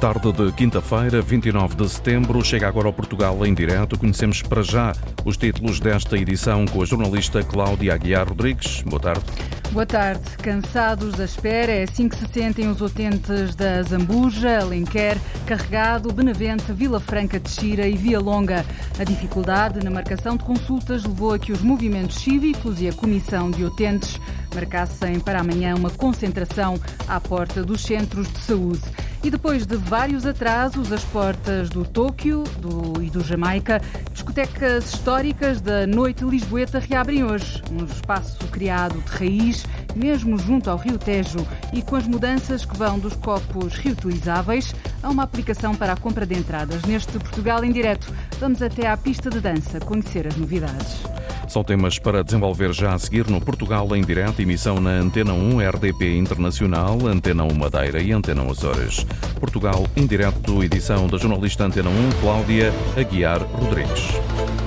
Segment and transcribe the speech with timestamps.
[0.00, 3.98] Tarde de quinta-feira, 29 de setembro, chega agora ao Portugal em direto.
[3.98, 4.92] Conhecemos para já
[5.24, 8.82] os títulos desta edição com a jornalista Cláudia Aguiar Rodrigues.
[8.82, 9.24] Boa tarde.
[9.72, 10.22] Boa tarde.
[10.42, 16.72] Cansados da espera, é assim que se sentem os utentes da Zambuja, Alenquer, Carregado, Benavente,
[16.72, 18.66] Vila Franca de Xira e Via Longa.
[18.98, 23.50] A dificuldade na marcação de consultas levou a que os movimentos cívicos e a Comissão
[23.50, 24.20] de Utentes
[24.54, 28.82] marcassem para amanhã uma concentração à porta dos centros de saúde.
[29.26, 35.60] E depois de vários atrasos, as portas do Tóquio do, e do Jamaica, discotecas históricas
[35.60, 37.60] da Noite Lisboeta reabrem hoje.
[37.72, 39.66] Um espaço criado de raiz,
[39.96, 45.08] mesmo junto ao Rio Tejo, e com as mudanças que vão dos copos reutilizáveis a
[45.08, 46.82] uma aplicação para a compra de entradas.
[46.82, 51.02] Neste Portugal em direto, vamos até à pista de dança conhecer as novidades.
[51.48, 55.58] São temas para desenvolver já a seguir no Portugal em direto, emissão na Antena 1
[55.68, 59.06] RDP Internacional, Antena 1 Madeira e Antena 1 Açores.
[59.38, 64.65] Portugal em direto, edição da jornalista Antena 1 Cláudia Aguiar Rodrigues.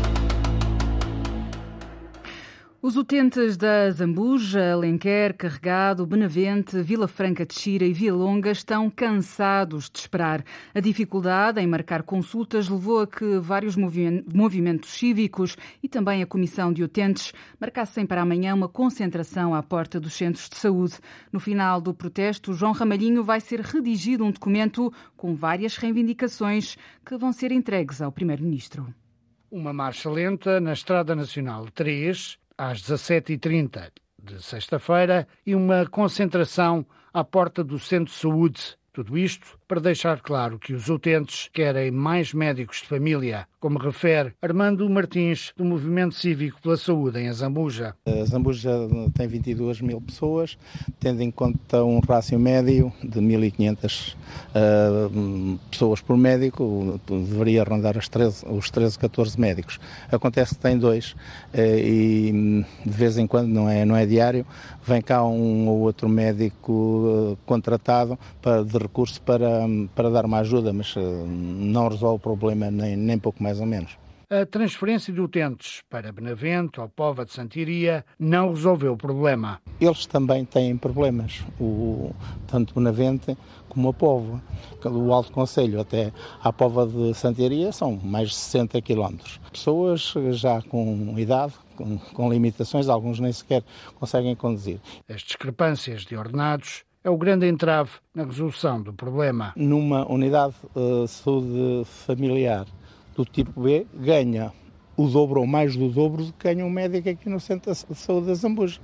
[2.82, 8.90] Os utentes da Zambuja, Alenquer, Carregado, Benavente, Vila Franca de Xira e Via Longa estão
[8.90, 10.46] cansados de esperar.
[10.74, 16.72] A dificuldade em marcar consultas levou a que vários movimentos cívicos e também a Comissão
[16.72, 21.00] de Utentes marcassem para amanhã uma concentração à porta dos centros de saúde.
[21.34, 27.18] No final do protesto, João Ramalhinho vai ser redigido um documento com várias reivindicações que
[27.18, 28.88] vão ser entregues ao Primeiro-Ministro.
[29.52, 33.90] Uma marcha lenta na Estrada Nacional 3 às 17h30
[34.22, 38.78] de sexta-feira e uma concentração à porta do Centro de Saúde.
[38.92, 44.34] Tudo isto para deixar claro que os utentes querem mais médicos de família, como refere
[44.42, 47.94] Armando Martins, do Movimento Cívico pela Saúde em Azambuja.
[48.04, 48.72] A Zambuja
[49.14, 50.58] tem 22 mil pessoas,
[51.00, 58.10] tendo em conta um rácio médio de 1.500 uh, pessoas por médico, deveria rondar os
[58.10, 59.80] 13, os 13, 14 médicos.
[60.12, 61.12] Acontece que tem dois
[61.54, 64.48] uh, e de vez em quando, não é, não é diário,
[64.84, 69.59] vem cá um ou outro médico uh, contratado para, de recurso para
[69.96, 73.66] para, dar uma ajuda, mas eh, não resolve o problema nem, nem pouco mais ou
[73.66, 73.98] menos.
[74.32, 79.60] A transferência de utentes para Benavente ou Pova de Santiria não resolveu o problema.
[79.82, 82.14] Eles também têm problemas, o,
[82.46, 83.36] tanto Benavente
[83.68, 84.40] como a Pova.
[84.84, 89.40] Do Alto Conselho até à Pova de Santiria são mais de 60 quilómetros.
[89.52, 93.64] Pessoas já com idade, com, com limitações, alguns nem sequer
[93.96, 94.80] conseguem conduzir.
[95.10, 99.54] As discrepâncias de ordenados é o grande entrave na resolução do problema.
[99.56, 102.66] Numa unidade de uh, saúde familiar
[103.16, 104.52] do tipo B, ganha
[104.96, 107.96] o dobro ou mais do dobro do que ganha um médico aqui no Centro de
[107.96, 108.80] Saúde da Zambuja.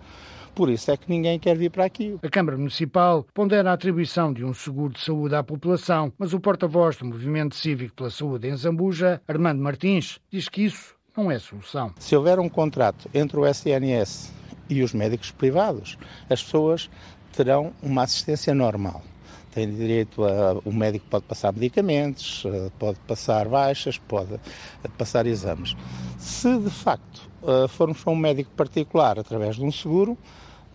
[0.56, 2.18] Por isso é que ninguém quer vir para aqui.
[2.24, 6.40] A Câmara Municipal pondera a atribuição de um seguro de saúde à população, mas o
[6.40, 11.38] porta-voz do Movimento Cívico pela Saúde em Zambuja, Armando Martins, diz que isso não é
[11.40, 11.94] solução.
[12.00, 14.34] Se houver um contrato entre o SNS
[14.70, 15.98] e os médicos privados,
[16.30, 16.90] as pessoas
[17.36, 19.04] terão uma assistência normal.
[19.52, 20.60] Tem direito a.
[20.66, 24.40] O médico pode passar medicamentos, eh, pode passar baixas, pode
[24.98, 25.76] passar exames.
[26.18, 30.18] Se de facto eh, formos para um médico particular através de um seguro,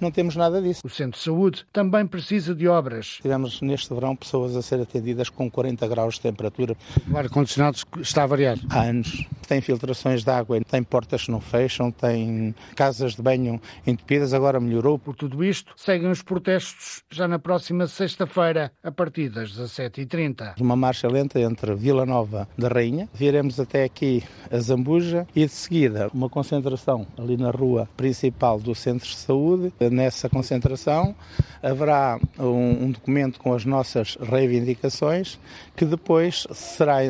[0.00, 0.80] não temos nada disso.
[0.84, 3.18] O Centro de Saúde também precisa de obras.
[3.22, 6.76] Tivemos neste verão pessoas a ser atendidas com 40 graus de temperatura.
[7.10, 8.58] O ar-condicionado está a variar?
[8.70, 9.26] Há anos.
[9.46, 14.60] Tem filtrações de água, tem portas que não fecham, tem casas de banho entupidas, agora
[14.60, 14.98] melhorou.
[14.98, 20.54] Por tudo isto, seguem os protestos já na próxima sexta-feira, a partir das 17h30.
[20.60, 25.52] Uma marcha lenta entre Vila Nova da Rainha, viremos até aqui a Zambuja e de
[25.52, 31.14] seguida uma concentração ali na rua principal do Centro de Saúde, nessa concentração
[31.62, 35.38] haverá um, um, documento com as nossas reivindicações
[35.76, 37.04] que depois será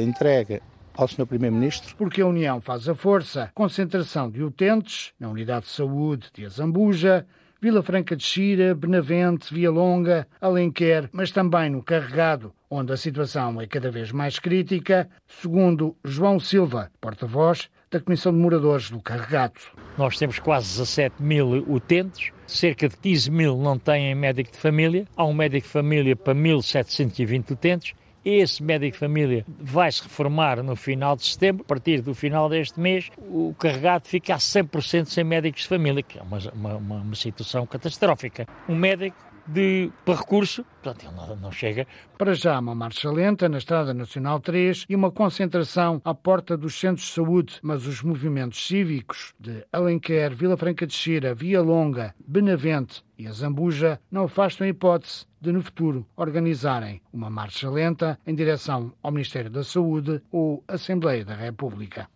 [0.00, 0.60] entregue
[0.94, 1.26] ao Sr.
[1.26, 1.94] Primeiro-Ministro.
[1.96, 3.50] Porque a União faz a força.
[3.54, 7.26] Concentração de utentes na Unidade de Saúde de Azambuja,
[7.62, 13.60] Vila Franca de Xira, Benavente, Via Longa, Alenquer, mas também no Carregado, onde a situação
[13.60, 19.60] é cada vez mais crítica, segundo João Silva, porta-voz da Comissão de Moradores do Carregado.
[19.98, 25.08] Nós temos quase 17 mil utentes, cerca de 15 mil não têm médico de família,
[25.16, 27.94] há um médico de família para 1.720 utentes,
[28.24, 31.64] esse médico de família vai se reformar no final de setembro.
[31.64, 36.02] A partir do final deste mês, o carregado fica a 100% sem médicos de família,
[36.02, 38.46] que é uma, uma, uma situação catastrófica.
[38.68, 39.16] Um médico
[39.46, 41.86] de, para recurso, portanto, ele não, não, chega.
[42.16, 46.78] Para já, uma marcha lenta na Estrada Nacional 3 e uma concentração à porta dos
[46.78, 52.14] centros de saúde, mas os movimentos cívicos de Alenquer, Vila Franca de Xira, Via Longa,
[52.26, 58.18] Benavente e a Zambuja não afastam a hipótese de, no futuro, organizarem uma marcha lenta
[58.26, 62.08] em direção ao Ministério da Saúde ou Assembleia da República.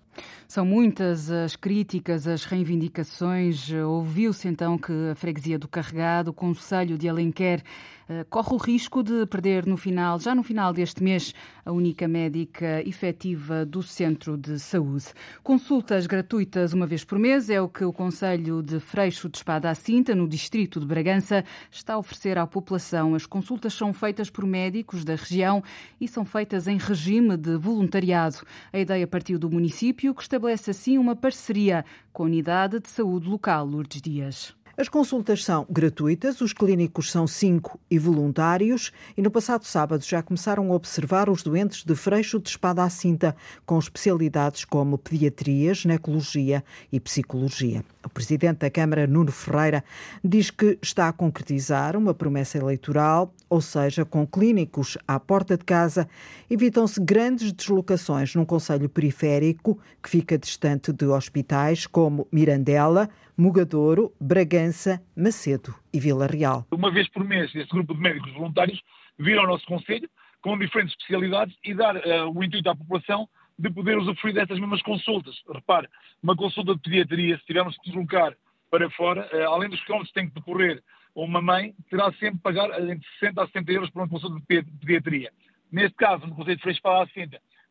[0.54, 3.72] São muitas as críticas, as reivindicações.
[3.72, 7.60] Ouviu-se então que a freguesia do Carregado, o Conselho de Alenquer,
[8.08, 11.34] eh, corre o risco de perder no final, já no final deste mês,
[11.64, 15.06] a única médica efetiva do centro de saúde.
[15.42, 19.70] Consultas gratuitas uma vez por mês é o que o Conselho de Freixo de Espada
[19.70, 23.14] à Cinta, no distrito de Bragança, está a oferecer à população.
[23.14, 25.62] As consultas são feitas por médicos da região
[25.98, 28.36] e são feitas em regime de voluntariado.
[28.70, 33.28] A ideia partiu do município, que estabelece assim uma parceria com a Unidade de Saúde
[33.28, 34.54] Local Lourdes Dias.
[34.76, 40.22] As consultas são gratuitas, os clínicos são cinco e voluntários, e no passado sábado já
[40.22, 45.72] começaram a observar os doentes de freixo de espada à cinta, com especialidades como pediatria,
[45.74, 47.84] ginecologia e psicologia.
[48.04, 49.82] O presidente da Câmara, Nuno Ferreira,
[50.22, 55.64] diz que está a concretizar uma promessa eleitoral, ou seja, com clínicos à porta de
[55.64, 56.08] casa,
[56.50, 65.02] evitam-se grandes deslocações num conselho periférico que fica distante de hospitais como Mirandela, Mugadouro, Bragança,
[65.16, 66.66] Macedo e Vila Real.
[66.70, 68.80] Uma vez por mês, este grupo de médicos voluntários
[69.18, 70.08] vir ao nosso Conselho
[70.42, 73.26] com diferentes especialidades e dar uh, o intuito à população
[73.58, 75.34] de poder usufruir dessas mesmas consultas.
[75.48, 75.88] Repare,
[76.22, 78.34] uma consulta de pediatria, se tivermos que deslocar
[78.70, 80.82] para fora, uh, além dos quilómetros que tem que decorrer
[81.14, 84.66] uma mãe, terá sempre que pagar entre 60 a 70 euros por uma consulta de
[84.80, 85.30] pediatria.
[85.70, 87.06] Neste caso, no Conselho de Freixo para a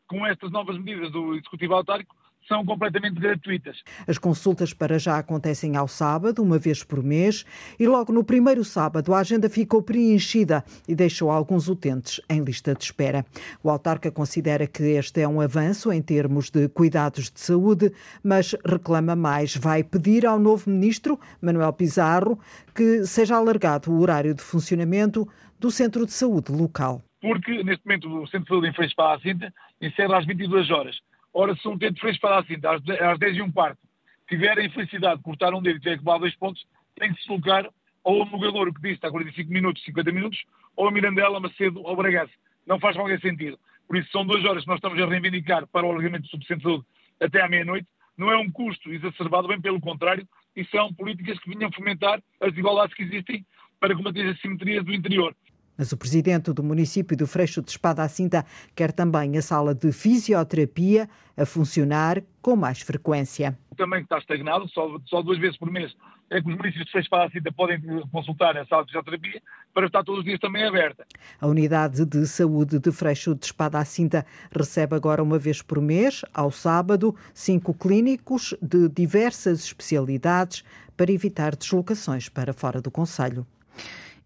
[0.06, 2.16] com estas novas medidas do Executivo Autárquico,
[2.46, 3.82] são completamente gratuitas.
[4.06, 7.44] As consultas para já acontecem ao sábado, uma vez por mês,
[7.78, 12.74] e logo no primeiro sábado a agenda ficou preenchida e deixou alguns utentes em lista
[12.74, 13.24] de espera.
[13.62, 17.92] O autarca considera que este é um avanço em termos de cuidados de saúde,
[18.22, 19.56] mas reclama mais.
[19.56, 22.38] Vai pedir ao novo ministro, Manuel Pizarro,
[22.74, 27.02] que seja alargado o horário de funcionamento do centro de saúde local.
[27.20, 30.70] Porque, neste momento, o centro de saúde em Freixo para a Cinta encerra às 22
[30.70, 30.96] horas
[31.34, 33.80] Ora, se um tento fez para assim, às 10 e um quarto,
[34.28, 36.64] tiver a infelicidade de cortar um dedo e tiver que levar dois pontos,
[36.96, 37.68] tem que se deslocar
[38.04, 40.44] ou a Mugador, que disse está a 45 minutos, 50 minutos,
[40.76, 42.32] ou a Mirandela, Macedo ou Bragaça.
[42.66, 43.58] Não faz qualquer sentido.
[43.88, 46.84] Por isso, são duas horas que nós estamos a reivindicar para o alargamento do saúde
[47.20, 47.88] até à meia-noite.
[48.16, 52.50] Não é um custo exacerbado, bem pelo contrário, e são políticas que vinham fomentar as
[52.50, 53.44] desigualdades que existem
[53.80, 55.34] para combater as assimetrias do interior.
[55.76, 58.44] Mas o presidente do município do Freixo de Espada à Cinta
[58.74, 63.58] quer também a sala de fisioterapia a funcionar com mais frequência.
[63.76, 65.92] Também está estagnado, só, só duas vezes por mês
[66.30, 67.80] é que os municípios de Freixo de Espada à Cinta podem
[68.10, 69.42] consultar a sala de fisioterapia
[69.72, 71.06] para estar todos os dias também aberta.
[71.40, 75.80] A unidade de saúde de Freixo de Espada à Cinta recebe agora uma vez por
[75.80, 80.64] mês, ao sábado, cinco clínicos de diversas especialidades
[80.96, 83.46] para evitar deslocações para fora do Conselho.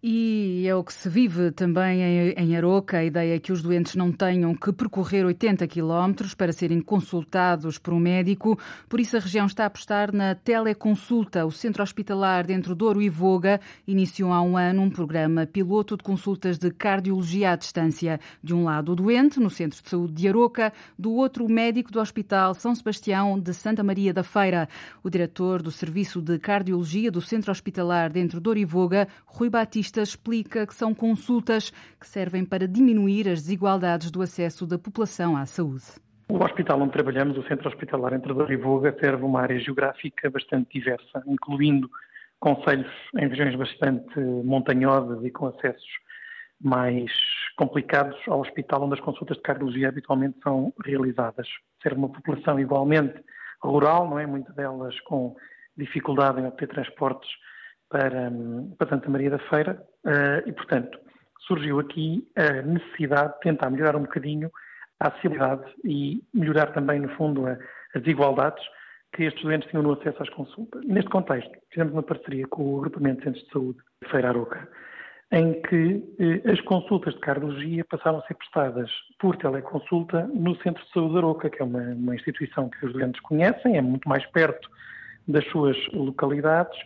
[0.01, 1.99] E é o que se vive também
[2.37, 6.53] em Aroca, a ideia é que os doentes não tenham que percorrer 80 quilómetros para
[6.53, 8.57] serem consultados por um médico.
[8.87, 11.45] Por isso, a região está a apostar na teleconsulta.
[11.45, 16.03] O Centro Hospitalar de Douro e Voga iniciou há um ano um programa piloto de
[16.03, 18.21] consultas de cardiologia à distância.
[18.41, 21.91] De um lado, o doente, no Centro de Saúde de Aroca, do outro, o médico
[21.91, 24.69] do Hospital São Sebastião de Santa Maria da Feira.
[25.03, 29.88] O diretor do Serviço de Cardiologia do Centro Hospitalar de Douro e Voga, Rui Batista,
[29.97, 35.45] explica que são consultas que servem para diminuir as desigualdades do acesso da população à
[35.45, 35.85] saúde.
[36.27, 40.29] O hospital onde trabalhamos, o Centro Hospitalar Entre Dor e Voga, serve uma área geográfica
[40.29, 41.89] bastante diversa, incluindo
[42.39, 45.89] conselhos em regiões bastante montanhosas e com acessos
[46.61, 47.11] mais
[47.57, 51.47] complicados ao hospital onde as consultas de cardiologia habitualmente são realizadas.
[51.81, 53.23] Serve uma população igualmente
[53.61, 54.25] rural, não é?
[54.25, 55.35] Muitas delas com
[55.75, 57.29] dificuldade em obter transportes
[57.89, 58.31] para,
[58.77, 60.97] para Santa Maria da Feira uh, e, portanto,
[61.47, 64.51] surgiu aqui a necessidade de tentar melhorar um bocadinho
[64.99, 68.63] a acessibilidade e melhorar também, no fundo, as desigualdades
[69.13, 70.85] que estes doentes tinham no acesso às consultas.
[70.85, 74.69] Neste contexto, fizemos uma parceria com o Agrupamento de Centros de Saúde de Feira Aroca,
[75.31, 80.83] em que eh, as consultas de cardiologia passaram a ser prestadas por teleconsulta no Centro
[80.83, 84.07] de Saúde de Aroca, que é uma, uma instituição que os doentes conhecem, é muito
[84.07, 84.69] mais perto
[85.27, 86.77] das suas localidades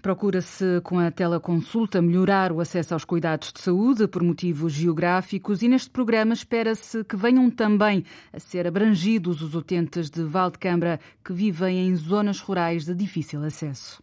[0.00, 5.68] Procura-se, com a teleconsulta, melhorar o acesso aos cuidados de saúde por motivos geográficos e
[5.68, 11.86] neste programa espera-se que venham também a ser abrangidos os utentes de Valdecambra que vivem
[11.86, 14.02] em zonas rurais de difícil acesso.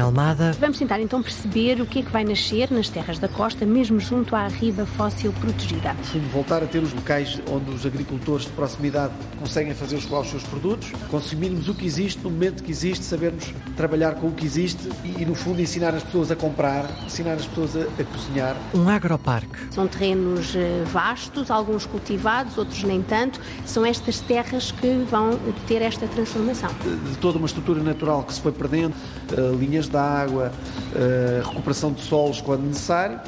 [0.00, 0.52] Almada.
[0.58, 4.00] Vamos tentar então perceber o que é que vai nascer nas terras da costa, mesmo
[4.00, 5.94] junto à riba fóssil protegida.
[6.32, 10.42] Voltar a ter os locais onde os agricultores de proximidade conseguem fazer chegar os seus
[10.44, 14.88] produtos, consumirmos o que existe no momento que existe, sabermos trabalhar com o que existe
[15.04, 18.56] e, no fundo, ensinar as pessoas a comprar, ensinar as pessoas a, a cozinhar.
[18.74, 19.58] Um agroparque.
[19.70, 23.40] São terrenos eh, vastos, alguns cultivados, outros nem tanto.
[23.64, 26.70] São estas terras que vão ter esta transformação.
[27.10, 28.94] De toda uma estrutura natural que se foi perdendo,
[29.32, 30.52] uh, linhas de água,
[30.94, 33.20] uh, recuperação de solos quando necessário.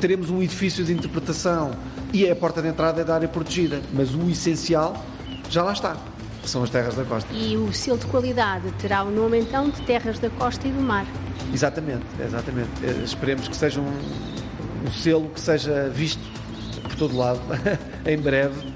[0.00, 1.72] Teremos um edifício de interpretação
[2.12, 4.96] e é a porta de entrada é da área protegida, mas o essencial
[5.50, 5.96] já lá está
[6.44, 7.32] que são as terras da costa.
[7.32, 10.80] E o selo de qualidade terá o nome então de terras da costa e do
[10.80, 11.06] mar.
[11.52, 12.68] Exatamente, exatamente.
[12.82, 13.98] Eh, esperemos que seja um,
[14.86, 16.22] um selo que seja visto
[16.82, 17.40] por todo lado
[18.04, 18.73] em breve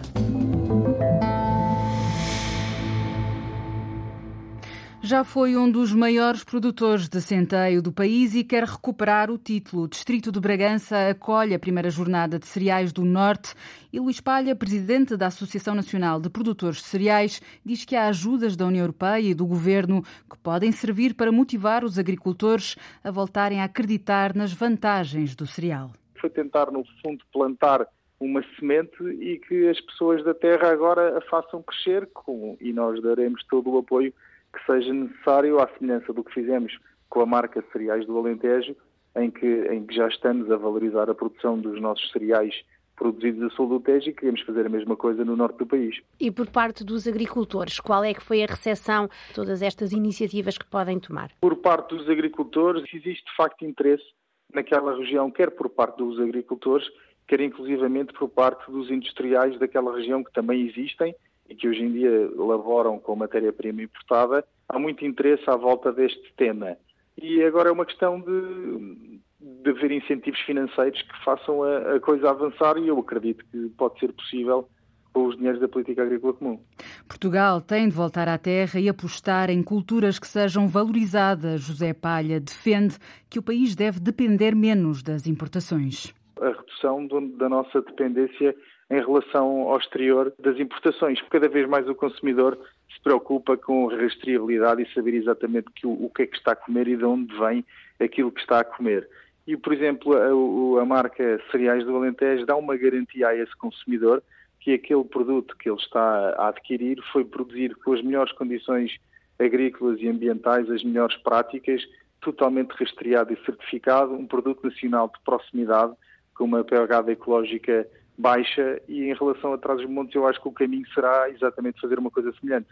[5.09, 9.85] Já foi um dos maiores produtores de centeio do país e quer recuperar o título.
[9.85, 13.55] O Distrito de Bragança acolhe a primeira jornada de cereais do Norte
[13.91, 18.55] e Luís Palha, presidente da Associação Nacional de Produtores de Cereais, diz que há ajudas
[18.55, 23.63] da União Europeia e do Governo que podem servir para motivar os agricultores a voltarem
[23.63, 25.91] a acreditar nas vantagens do cereal.
[26.21, 27.89] Foi tentar, no fundo, plantar
[28.21, 33.03] uma semente e que as pessoas da terra agora a façam crescer com, e nós
[33.03, 34.13] daremos todo o apoio
[34.53, 36.77] que seja necessário, à semelhança do que fizemos
[37.09, 38.77] com a marca Cereais do Alentejo,
[39.17, 42.55] em que, em que já estamos a valorizar a produção dos nossos cereais
[42.99, 46.01] produzidos a sul do Tejo e queremos fazer a mesma coisa no norte do país.
[46.19, 50.59] E por parte dos agricultores, qual é que foi a recepção de todas estas iniciativas
[50.59, 51.31] que podem tomar?
[51.41, 54.05] Por parte dos agricultores, existe de facto interesse
[54.53, 56.89] naquela região, quer por parte dos agricultores,
[57.27, 61.15] quer inclusivamente por parte dos industriais daquela região que também existem
[61.49, 66.33] e que hoje em dia laboram com matéria-prima importada, há muito interesse à volta deste
[66.37, 66.77] tema.
[67.21, 72.31] E agora é uma questão de, de haver incentivos financeiros que façam a, a coisa
[72.31, 74.69] avançar e eu acredito que pode ser possível
[75.13, 76.61] com os dinheiros da política agrícola comum.
[77.09, 81.63] Portugal tem de voltar à terra e apostar em culturas que sejam valorizadas.
[81.63, 82.97] José Palha defende
[83.29, 86.15] que o país deve depender menos das importações.
[86.41, 88.55] A redução do, da nossa dependência
[88.91, 91.21] em relação ao exterior das importações.
[91.31, 92.59] Cada vez mais o consumidor
[92.93, 96.89] se preocupa com rastreabilidade e saber exatamente que, o, que é que está a comer
[96.89, 97.65] e de onde vem
[98.01, 99.09] aquilo que está a comer.
[99.47, 104.23] E, por exemplo, a, a marca Cereais do Alentejo dá uma garantia a esse consumidor
[104.61, 108.99] que aquele produto que ele está a adquirir foi produzido com as melhores condições
[109.39, 111.83] agrícolas e ambientais, as melhores práticas,
[112.21, 115.95] totalmente rastreado e certificado, um produto nacional de proximidade,
[116.35, 117.87] com uma pegada ecológica
[118.19, 122.11] baixa e em relação a Trás-os-Montes eu acho que o caminho será exatamente fazer uma
[122.11, 122.67] coisa semelhante.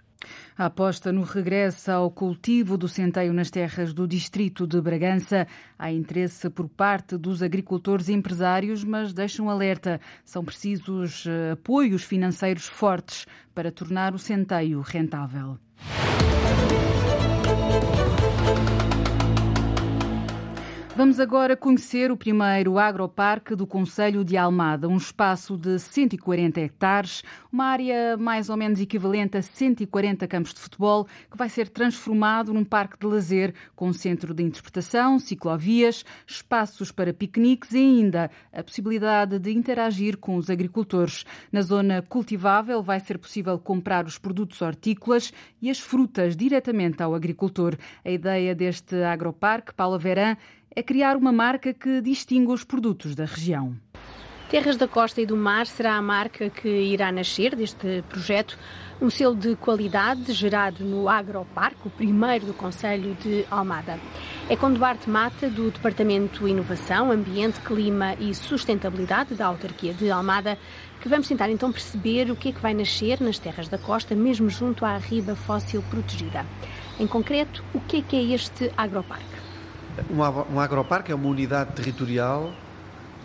[0.59, 5.47] A aposta no regresso ao cultivo do centeio nas terras do distrito de Bragança.
[5.79, 10.01] Há interesse por parte dos agricultores e empresários, mas deixam um alerta.
[10.25, 15.59] São precisos eh, apoios financeiros fortes para tornar o centeio rentável.
[20.97, 27.23] Vamos agora conhecer o primeiro agroparque do Conselho de Almada, um espaço de 140 hectares,
[27.53, 32.55] uma área mais ou menos equivalente a 140 campos de futebol, que vai ser transformado
[32.55, 38.63] num parque de lazer com centro de interpretação, ciclovias, espaços para piqueniques e ainda a
[38.63, 41.27] possibilidade de interagir com os agricultores.
[41.53, 47.15] Na zona cultivável vai ser possível comprar os produtos hortícolas e as frutas diretamente ao
[47.15, 47.77] agricultor.
[48.03, 50.39] A ideia deste agroparque, Paula Verã,
[50.77, 53.75] é criar uma marca que distinga os produtos da região.
[54.51, 58.57] Terras da Costa e do Mar será a marca que irá nascer deste projeto,
[59.01, 63.99] um selo de qualidade gerado no Agroparque, o primeiro do Conselho de Almada.
[64.49, 70.59] É com Duarte Mata, do Departamento Inovação, Ambiente, Clima e Sustentabilidade da autarquia de Almada,
[71.01, 74.15] que vamos tentar então perceber o que é que vai nascer nas terras da costa,
[74.15, 76.47] mesmo junto à riba fóssil protegida.
[77.01, 79.46] Em concreto, o que é que é este agroparque?
[80.11, 82.53] Um agroparque é uma unidade territorial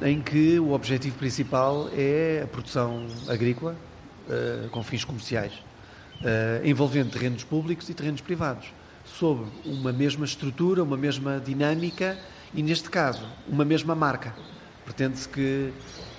[0.02, 3.76] em que o objetivo principal é a produção agrícola
[4.28, 8.74] uh, com fins comerciais, uh, envolvendo terrenos públicos e terrenos privados,
[9.04, 12.18] sob uma mesma estrutura, uma mesma dinâmica
[12.54, 14.34] e, neste caso, uma mesma marca.
[14.86, 15.74] Pretende-se que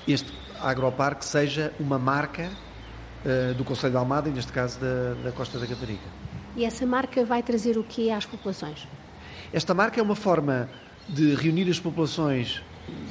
[0.07, 0.31] este
[0.61, 2.51] agroparque seja uma marca
[3.25, 6.07] uh, do Conselho de Almada e, neste caso, da, da Costa da Caparica.
[6.55, 8.87] E essa marca vai trazer o que às populações?
[9.53, 10.67] Esta marca é uma forma
[11.07, 12.63] de reunir as populações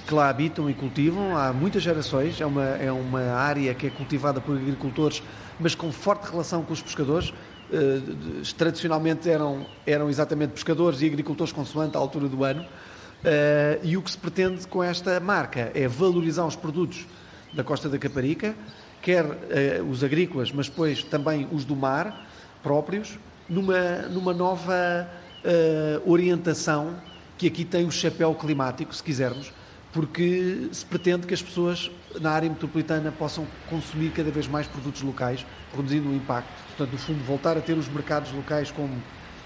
[0.07, 2.41] que lá habitam e cultivam há muitas gerações.
[2.41, 5.21] É uma, é uma área que é cultivada por agricultores,
[5.59, 7.29] mas com forte relação com os pescadores.
[7.29, 12.63] Uh, tradicionalmente eram, eram exatamente pescadores e agricultores consoante a altura do ano.
[12.63, 17.05] Uh, e o que se pretende com esta marca é valorizar os produtos
[17.53, 18.55] da Costa da Caparica,
[18.99, 22.27] quer uh, os agrícolas, mas depois também os do mar
[22.63, 25.07] próprios, numa, numa nova
[25.45, 26.95] uh, orientação
[27.37, 29.51] que aqui tem o chapéu climático, se quisermos,
[29.91, 35.01] porque se pretende que as pessoas na área metropolitana possam consumir cada vez mais produtos
[35.01, 35.45] locais,
[35.75, 36.51] reduzindo o impacto.
[36.67, 38.93] Portanto, no fundo, voltar a ter os mercados locais como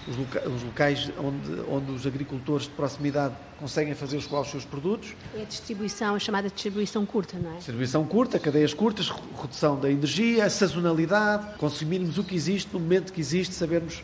[0.06, 5.14] os, loca os locais onde, onde os agricultores de proximidade conseguem fazer os seus produtos.
[5.34, 7.56] É a distribuição, a chamada distribuição curta, não é?
[7.56, 9.08] Distribuição curta, cadeias curtas,
[9.40, 14.02] redução da energia, a sazonalidade, consumirmos o que existe no momento que existe, sabermos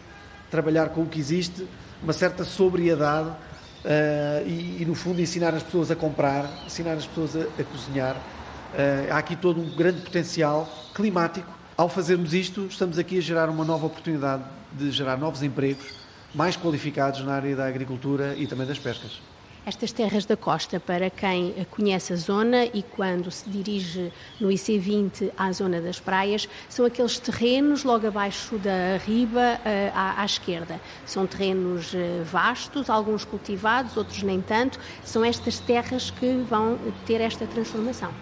[0.53, 1.67] trabalhar com o que existe,
[2.03, 7.07] uma certa sobriedade uh, e, e, no fundo, ensinar as pessoas a comprar, ensinar as
[7.07, 8.15] pessoas a, a cozinhar.
[8.17, 11.51] Uh, há aqui todo um grande potencial climático.
[11.75, 14.43] Ao fazermos isto, estamos aqui a gerar uma nova oportunidade
[14.73, 15.87] de gerar novos empregos
[16.35, 19.32] mais qualificados na área da agricultura e também das pescas.
[19.65, 25.31] Estas terras da costa, para quem conhece a zona e quando se dirige no IC20
[25.39, 30.81] à zona das praias, são aqueles terrenos logo abaixo da riba eh, à, esquerda.
[31.07, 34.81] São terrenos eh, vastos, alguns cultivados, outros nem tanto.
[35.05, 36.77] São estas terras que vão
[37.07, 38.13] ter esta transformação.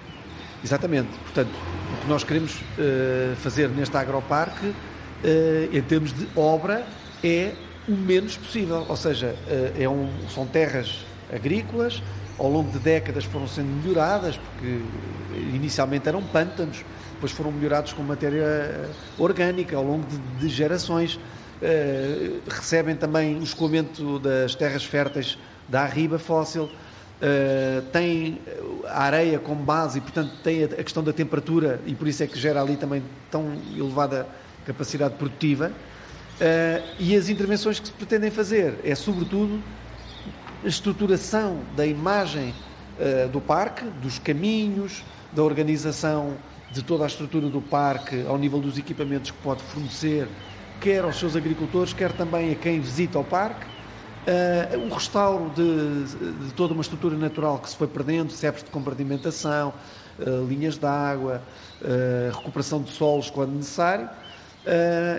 [0.62, 1.08] Exatamente.
[1.20, 1.54] Portanto,
[1.94, 4.74] o que nós queremos uh, fazer neste agroparque,
[5.72, 6.86] em termos de obra,
[7.24, 7.54] é
[7.88, 8.84] o menos possível.
[8.86, 9.34] Ou seja,
[9.78, 12.02] é um, são terras agrícolas,
[12.38, 14.80] ao longo de décadas foram sendo melhoradas, porque
[15.54, 21.14] inicialmente eram pântanos, depois foram melhorados com matéria orgânica ao longo de, de gerações.
[21.14, 26.70] Uh, recebem também o escoamento das terras férteis da arriba fóssil,
[27.92, 28.40] têm
[28.86, 32.22] a areia como base e, portanto, tem a, a questão da temperatura e por isso
[32.22, 34.26] é que gera ali também tão elevada
[34.64, 35.70] capacidade produtiva.
[36.40, 39.62] Uh, e as intervenções que se pretendem fazer é, sobretudo,
[40.64, 42.54] estruturação da imagem
[42.98, 45.02] uh, do parque, dos caminhos,
[45.32, 46.36] da organização
[46.72, 50.28] de toda a estrutura do parque ao nível dos equipamentos que pode fornecer,
[50.80, 53.66] quer aos seus agricultores, quer também a quem visita o parque.
[54.20, 58.70] Uh, o restauro de, de, toda uma estrutura natural que se foi perdendo, cepos de
[58.70, 59.72] compartimentação,
[60.18, 61.42] uh, linhas de água,
[61.80, 64.08] uh, recuperação de solos quando necessário,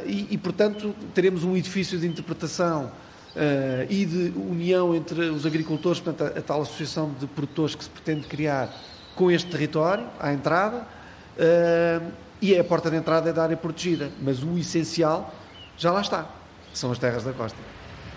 [0.06, 2.92] e, e, portanto, teremos um edifício de interpretação
[3.36, 7.84] uh, e de união entre os agricultores, portanto, a, a, tal associação de produtores que
[7.84, 8.74] se pretende criar
[9.15, 14.10] com este território, à entrada, uh, e a porta de entrada é da área protegida,
[14.22, 15.34] mas o essencial
[15.78, 16.30] já lá está,
[16.74, 17.58] são as terras da costa.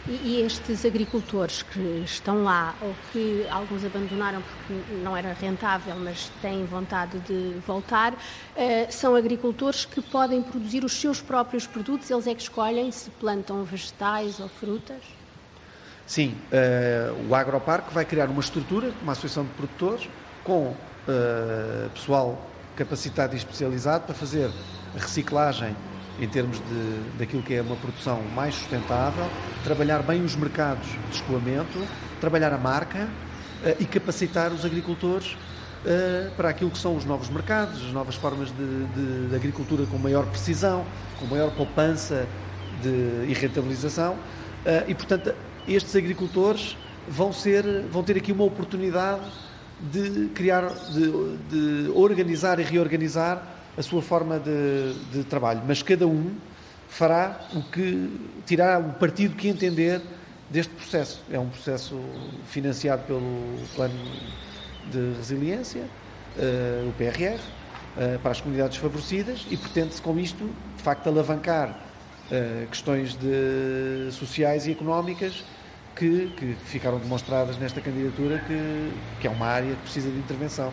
[0.06, 6.30] E, estes agricultores que estão lá, ou que alguns abandonaram porque não era rentável, mas
[6.42, 8.14] têm vontade de voltar,
[8.54, 13.08] eh, são agricultores que podem produzir os seus próprios produtos, eles é que escolhem se
[13.10, 15.00] plantam vegetais ou frutas?
[16.06, 20.06] Sim, uh, o Agroparque vai criar uma estrutura, uma associação de produtores,
[20.42, 22.38] com uh, pessoal
[22.76, 24.50] capacitado e especializado para fazer
[24.94, 25.74] a reciclagem
[26.20, 29.26] em termos de, daquilo que é uma produção mais sustentável,
[29.64, 31.78] trabalhar bem os mercados de escoamento,
[32.20, 33.08] trabalhar a marca
[33.64, 38.14] uh, e capacitar os agricultores uh, para aquilo que são os novos mercados, as novas
[38.14, 40.84] formas de, de, de agricultura com maior precisão,
[41.18, 42.26] com maior poupança
[42.82, 44.14] de, e rentabilização.
[44.14, 45.34] Uh, e, portanto,
[45.66, 46.76] estes agricultores
[47.08, 49.24] vão, ser, vão ter aqui uma oportunidade
[49.92, 53.42] de criar, de, de organizar e reorganizar
[53.76, 56.34] a sua forma de, de trabalho, mas cada um
[56.88, 58.10] fará o que
[58.46, 60.00] tirar o partido que entender
[60.48, 61.22] deste processo.
[61.30, 62.00] É um processo
[62.46, 63.98] financiado pelo Plano
[64.90, 67.40] de Resiliência, uh, o PRR, uh,
[67.96, 71.70] eh, para as comunidades desfavorecidas e pretende-se com isto, de facto, alavancar
[72.30, 75.44] uh, questões de, sociais e económicas
[75.96, 80.72] que, que, ficaram demonstradas nesta candidatura, que, que é uma área que precisa de intervenção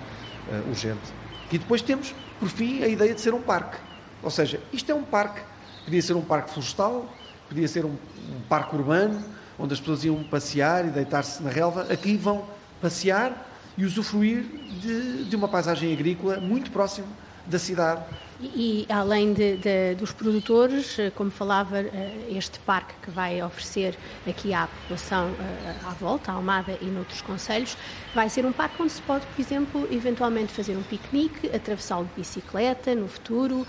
[0.68, 1.21] urgente.
[1.52, 3.78] E depois temos por fim, a ideia de ser um parque.
[4.24, 5.42] Ou seja, isto é um parque.
[5.86, 7.08] Podia ser um parque florestal,
[7.48, 9.24] podia ser um, um parque urbano,
[9.60, 11.84] onde as pessoas iam passear e deitar-se na relva.
[11.94, 12.46] Aqui vão
[12.82, 14.44] passear e usufruir
[14.82, 17.08] de, de uma paisagem agrícola muito próxima
[17.46, 18.04] da cidade
[18.44, 23.98] e, além de, de, dos produtores, eh, como falava, eh, este parque que vai oferecer
[24.28, 27.78] aqui à população eh, à volta, à Almada e noutros conselhos,
[28.16, 32.22] vai ser um parque onde se pode, por exemplo, eventualmente fazer um piquenique, atravessá-lo de
[32.22, 33.66] bicicleta no futuro,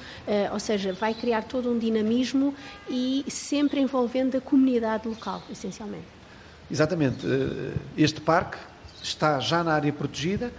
[0.53, 2.55] ou seja, vai criar todo um dinamismo
[2.89, 6.07] e sempre envolvendo a comunidade local, essencialmente.
[6.71, 7.27] Exatamente.
[7.97, 8.57] Este parque
[9.03, 10.53] está já na área protegida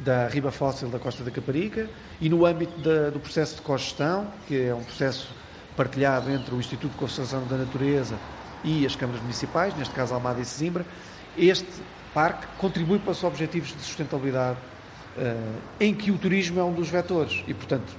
[0.00, 1.88] da riba fóssil da Costa da Caparica
[2.20, 5.28] e no âmbito da, do processo de cogestão, que é um processo
[5.76, 8.16] partilhado entre o Instituto de Conservação da Natureza
[8.64, 10.84] e as câmaras municipais, neste caso Almada e Sesimbra,
[11.36, 11.68] este
[12.12, 14.58] parque contribui para os objetivos de sustentabilidade,
[15.16, 17.42] uh, em que o turismo é um dos vetores.
[17.46, 17.92] E, portanto,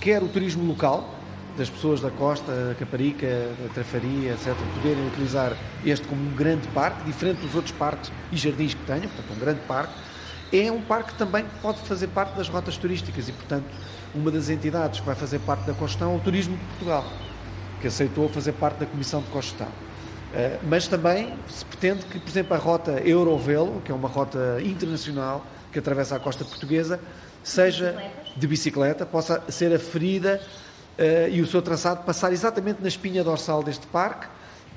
[0.00, 1.14] quer o turismo local,
[1.56, 3.26] das pessoas da costa, da Caparica,
[3.62, 5.52] da Trafaria, etc., poderem utilizar
[5.84, 9.38] este como um grande parque, diferente dos outros parques e jardins que tenham, portanto, um
[9.38, 9.92] grande parque,
[10.52, 13.66] é um parque que também pode fazer parte das rotas turísticas e, portanto,
[14.14, 17.04] uma das entidades que vai fazer parte da Costão é o Turismo de Portugal,
[17.80, 19.68] que aceitou fazer parte da Comissão de Costão.
[19.68, 24.60] Uh, mas também se pretende que, por exemplo, a rota Eurovelo, que é uma rota
[24.62, 27.00] internacional que atravessa a costa portuguesa,
[27.42, 27.96] seja
[28.36, 30.40] de bicicleta, possa ser aferida
[30.98, 34.26] uh, e o seu traçado passar exatamente na espinha dorsal deste parque.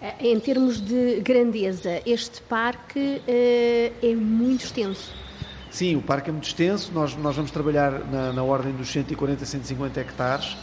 [0.02, 5.14] Eh, em termos de grandeza, este parque uh, é muito extenso.
[5.74, 6.92] Sim, o parque é muito extenso.
[6.94, 10.56] Nós, nós vamos trabalhar na, na ordem dos 140, 150 hectares,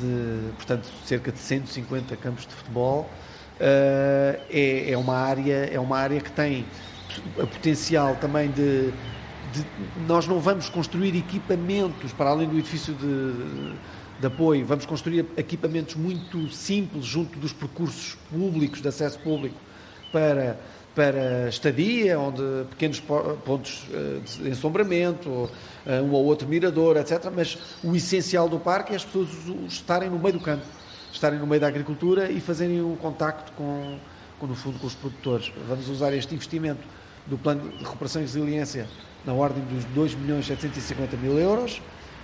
[0.00, 3.02] de, portanto, cerca de 150 campos de futebol.
[3.60, 6.64] Uh, é, é, uma área, é uma área que tem
[7.38, 8.92] a potencial também de,
[9.52, 9.66] de,
[10.06, 13.74] Nós não vamos construir equipamentos para além do edifício de,
[14.18, 19.56] de apoio, vamos construir equipamentos muito simples junto dos percursos públicos, de acesso público,
[20.10, 20.58] para
[20.96, 22.98] para estadia, onde pequenos
[23.44, 25.50] pontos eh, de ensombramento,
[25.84, 27.30] eh, um ou outro mirador, etc.
[27.32, 29.28] Mas o essencial do parque é as pessoas
[29.68, 30.64] estarem no meio do campo,
[31.12, 33.98] estarem no meio da agricultura e fazerem um contacto com,
[34.40, 35.52] com no fundo, com os produtores.
[35.68, 36.80] Vamos usar este investimento
[37.26, 38.86] do plano de recuperação e resiliência
[39.26, 41.82] na ordem dos 2 milhões 750 mil euros.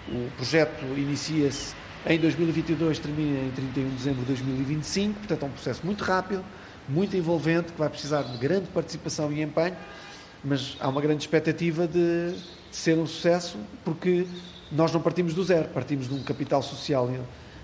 [0.08, 1.74] O projeto inicia-se
[2.06, 6.42] em 2022, termina em 31 de dezembro de 2025, portanto é um processo muito rápido
[6.88, 9.76] muito envolvente, que vai precisar de grande participação e empenho,
[10.44, 14.26] mas há uma grande expectativa de, de ser um sucesso, porque
[14.70, 17.08] nós não partimos do zero, partimos de um capital social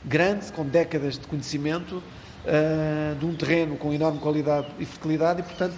[0.05, 5.43] grande, com décadas de conhecimento, uh, de um terreno com enorme qualidade e fertilidade, e,
[5.43, 5.77] portanto,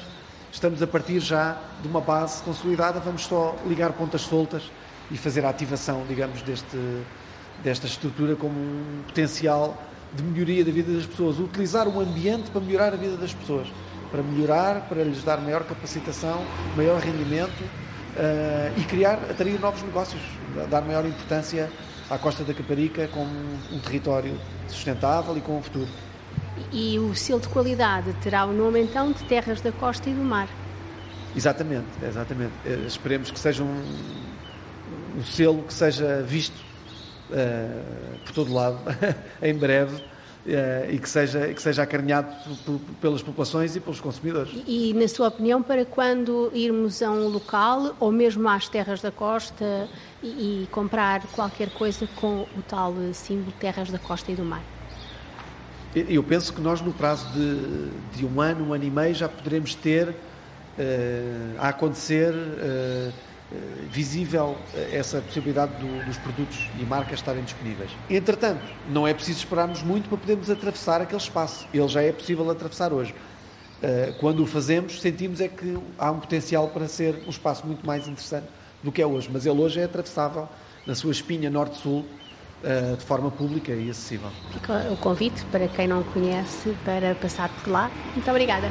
[0.52, 4.70] estamos a partir já de uma base consolidada, vamos só ligar pontas soltas
[5.10, 6.76] e fazer a ativação, digamos, deste,
[7.62, 9.76] desta estrutura como um potencial
[10.14, 13.68] de melhoria da vida das pessoas, utilizar o ambiente para melhorar a vida das pessoas,
[14.10, 16.44] para melhorar, para lhes dar maior capacitação,
[16.76, 20.20] maior rendimento uh, e criar, atrair novos negócios,
[20.68, 21.70] dar maior importância
[22.08, 23.30] à Costa da Caparica como
[23.72, 24.36] um território
[24.68, 25.88] sustentável e com um futuro.
[26.72, 30.22] E o selo de qualidade terá o nome então de Terras da Costa e do
[30.22, 30.48] Mar.
[31.36, 32.52] Exatamente, exatamente.
[32.66, 33.82] Uh, esperemos que seja um,
[35.16, 36.69] um selo que seja visto
[38.24, 38.78] por todo lado,
[39.42, 42.28] em breve, uh, e que seja, que seja acarinhado
[43.00, 44.52] pelas populações e pelos consumidores.
[44.66, 49.10] E, na sua opinião, para quando irmos a um local, ou mesmo às terras da
[49.10, 49.88] costa,
[50.22, 54.62] e, e comprar qualquer coisa com o tal símbolo Terras da Costa e do Mar?
[55.94, 59.28] Eu penso que nós, no prazo de, de um ano, um ano e meio, já
[59.28, 60.14] poderemos ter uh,
[61.58, 63.12] a acontecer uh, eh,
[63.90, 67.90] visível eh, essa possibilidade do, dos produtos e marcas estarem disponíveis.
[68.08, 71.66] Entretanto, não é preciso esperarmos muito para podermos atravessar aquele espaço.
[71.74, 73.14] Ele já é possível atravessar hoje.
[73.82, 77.84] Eh, quando o fazemos, sentimos é que há um potencial para ser um espaço muito
[77.84, 78.46] mais interessante
[78.82, 79.28] do que é hoje.
[79.32, 80.48] Mas ele hoje é atravessável
[80.86, 82.04] na sua espinha norte-sul
[82.98, 84.30] de forma pública e acessível.
[84.52, 87.90] Fica o convite para quem não conhece para passar por lá.
[88.14, 88.68] Muito obrigada.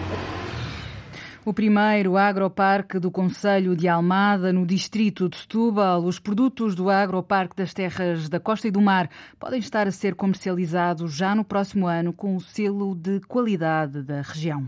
[1.46, 6.04] O primeiro agroparque do Conselho de Almada, no distrito de Setúbal.
[6.04, 10.16] Os produtos do agroparque das terras da Costa e do Mar podem estar a ser
[10.16, 14.68] comercializados já no próximo ano com o selo de qualidade da região.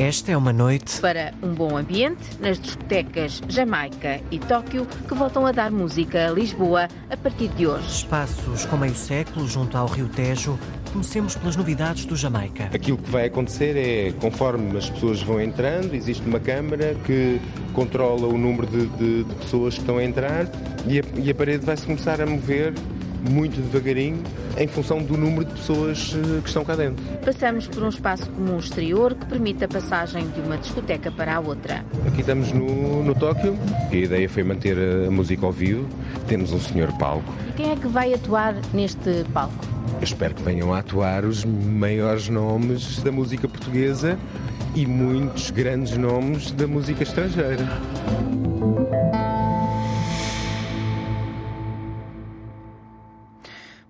[0.00, 5.46] Esta é uma noite para um bom ambiente nas discotecas Jamaica e Tóquio que voltam
[5.46, 7.86] a dar música a Lisboa a partir de hoje.
[7.86, 10.58] Espaços com meio século junto ao Rio Tejo
[10.92, 12.64] Comecemos pelas novidades do Jamaica.
[12.72, 17.40] Aquilo que vai acontecer é, conforme as pessoas vão entrando, existe uma câmara que
[17.72, 20.46] controla o número de, de, de pessoas que estão a entrar
[20.86, 22.74] e a, e a parede vai-se começar a mover
[23.30, 24.22] muito devagarinho
[24.56, 27.04] em função do número de pessoas eh, que estão cá dentro.
[27.24, 31.40] Passamos por um espaço comum exterior que permite a passagem de uma discoteca para a
[31.40, 31.84] outra.
[32.06, 33.56] Aqui estamos no, no Tóquio.
[33.90, 35.88] A ideia foi manter a música ao vivo.
[36.26, 37.32] Temos um senhor palco.
[37.48, 39.64] E quem é que vai atuar neste palco?
[39.96, 44.18] Eu espero que venham a atuar os maiores nomes da música portuguesa
[44.74, 47.66] e muitos grandes nomes da música estrangeira.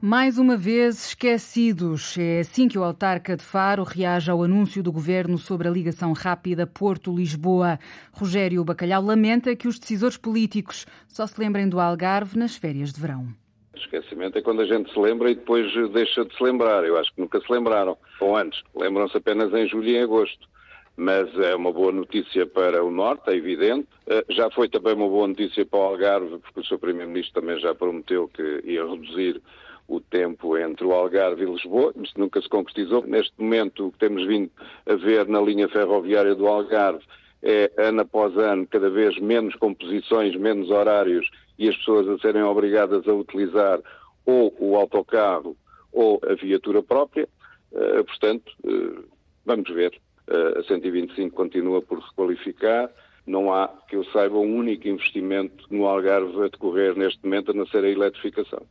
[0.05, 2.19] Mais uma vez esquecidos.
[2.19, 6.13] É assim que o autarca de Faro reage ao anúncio do governo sobre a ligação
[6.13, 7.79] rápida Porto-Lisboa.
[8.13, 13.01] Rogério Bacalhau lamenta que os decisores políticos só se lembrem do Algarve nas férias de
[13.01, 13.29] verão.
[13.77, 16.83] Esquecimento é quando a gente se lembra e depois deixa de se lembrar.
[16.83, 17.97] Eu acho que nunca se lembraram.
[18.19, 20.49] Ou antes, lembram-se apenas em julho e em agosto.
[20.97, 23.87] Mas é uma boa notícia para o Norte, é evidente.
[24.09, 26.79] Eh, já foi também uma boa notícia para o Algarve, porque o Sr.
[26.79, 29.41] Primeiro-Ministro também já prometeu que ia reduzir
[29.89, 31.93] o tempo entre o Algarve e Lisboa.
[32.03, 33.07] Isto nunca se concretizou.
[33.07, 34.51] Neste momento, o que temos vindo
[34.87, 37.05] a ver na linha ferroviária do Algarve
[37.43, 42.43] é, ano após ano, cada vez menos composições, menos horários e as pessoas a serem
[42.43, 43.81] obrigadas a utilizar
[44.25, 45.57] ou o autocarro
[45.93, 47.29] ou a viatura própria.
[47.73, 49.05] Uh, portanto, uh,
[49.45, 49.93] vamos ver.
[50.29, 52.91] Uh, a 125 continua por requalificar.
[53.27, 57.55] Não há, que eu saiba, um único investimento no Algarve a decorrer neste momento, a
[57.55, 58.63] não ser a eletrificação.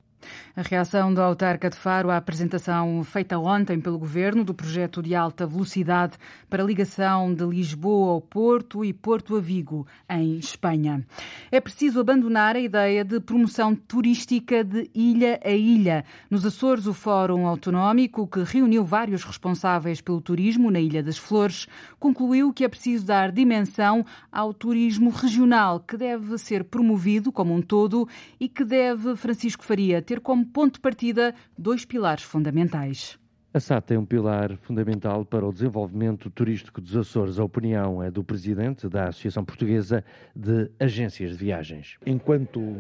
[0.54, 5.16] A reação da autarca de Faro à apresentação feita ontem pelo governo do projeto de
[5.16, 6.18] alta velocidade
[6.50, 11.06] para ligação de Lisboa ao Porto e Porto a Vigo, em Espanha.
[11.50, 16.04] É preciso abandonar a ideia de promoção turística de ilha a ilha.
[16.30, 21.66] Nos Açores, o Fórum Autonómico, que reuniu vários responsáveis pelo turismo na Ilha das Flores,
[21.98, 27.62] concluiu que é preciso dar dimensão ao turismo regional, que deve ser promovido como um
[27.62, 28.06] todo
[28.38, 33.20] e que deve, Francisco Faria, ter como ponto de partida dois pilares fundamentais.
[33.54, 37.38] A SAT é um pilar fundamental para o desenvolvimento turístico dos Açores.
[37.38, 41.98] A opinião é do presidente da Associação Portuguesa de Agências de Viagens.
[42.06, 42.78] Enquanto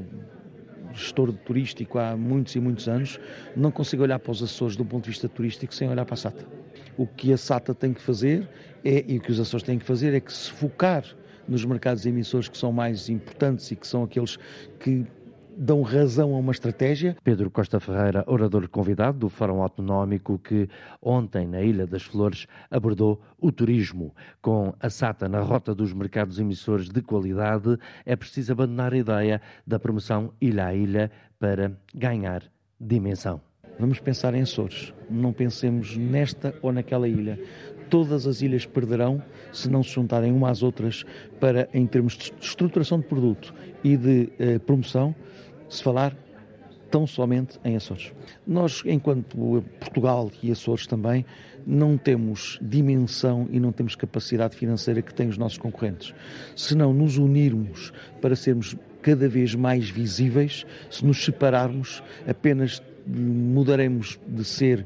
[0.93, 3.19] gestor turístico há muitos e muitos anos,
[3.53, 6.17] não consigo olhar para os Açores do ponto de vista turístico sem olhar para a
[6.17, 6.45] SATA.
[6.97, 8.47] O que a SATA tem que fazer
[8.83, 11.03] é, e o que os Açores têm que fazer é que se focar
[11.47, 14.37] nos mercados emissores que são mais importantes e que são aqueles
[14.79, 15.05] que
[15.57, 17.15] dão razão a uma estratégia.
[17.23, 20.69] Pedro Costa Ferreira, orador convidado do Fórum Autonómico, que
[21.01, 24.15] ontem, na Ilha das Flores, abordou o turismo.
[24.41, 29.41] Com a SATA na rota dos mercados emissores de qualidade, é preciso abandonar a ideia
[29.65, 32.43] da promoção ilha a ilha para ganhar
[32.79, 33.50] dimensão.
[33.79, 37.39] Vamos pensar em Açores, não pensemos nesta ou naquela ilha.
[37.89, 41.03] Todas as ilhas perderão se não se juntarem umas às outras
[41.39, 43.53] para, em termos de estruturação de produto
[43.83, 45.13] e de eh, promoção,
[45.67, 46.15] se falar
[46.91, 48.11] tão somente em Açores.
[48.45, 51.25] Nós, enquanto Portugal e Açores também,
[51.65, 56.13] não temos dimensão e não temos capacidade financeira que têm os nossos concorrentes.
[56.55, 64.19] Se não nos unirmos para sermos cada vez mais visíveis, se nos separarmos, apenas mudaremos
[64.27, 64.85] de ser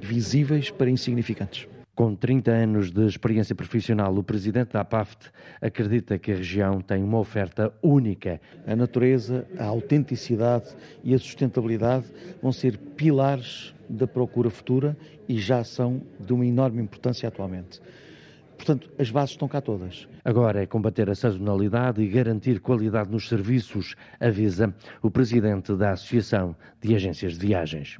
[0.00, 1.68] visíveis para insignificantes.
[1.96, 5.30] Com 30 anos de experiência profissional, o presidente da APAFT
[5.62, 8.38] acredita que a região tem uma oferta única.
[8.66, 12.04] A natureza, a autenticidade e a sustentabilidade
[12.42, 14.94] vão ser pilares da procura futura
[15.26, 17.80] e já são de uma enorme importância atualmente.
[18.56, 20.08] Portanto, as bases estão cá todas.
[20.24, 26.56] Agora é combater a sazonalidade e garantir qualidade nos serviços, avisa o presidente da Associação
[26.80, 27.98] de Agências de Viagens.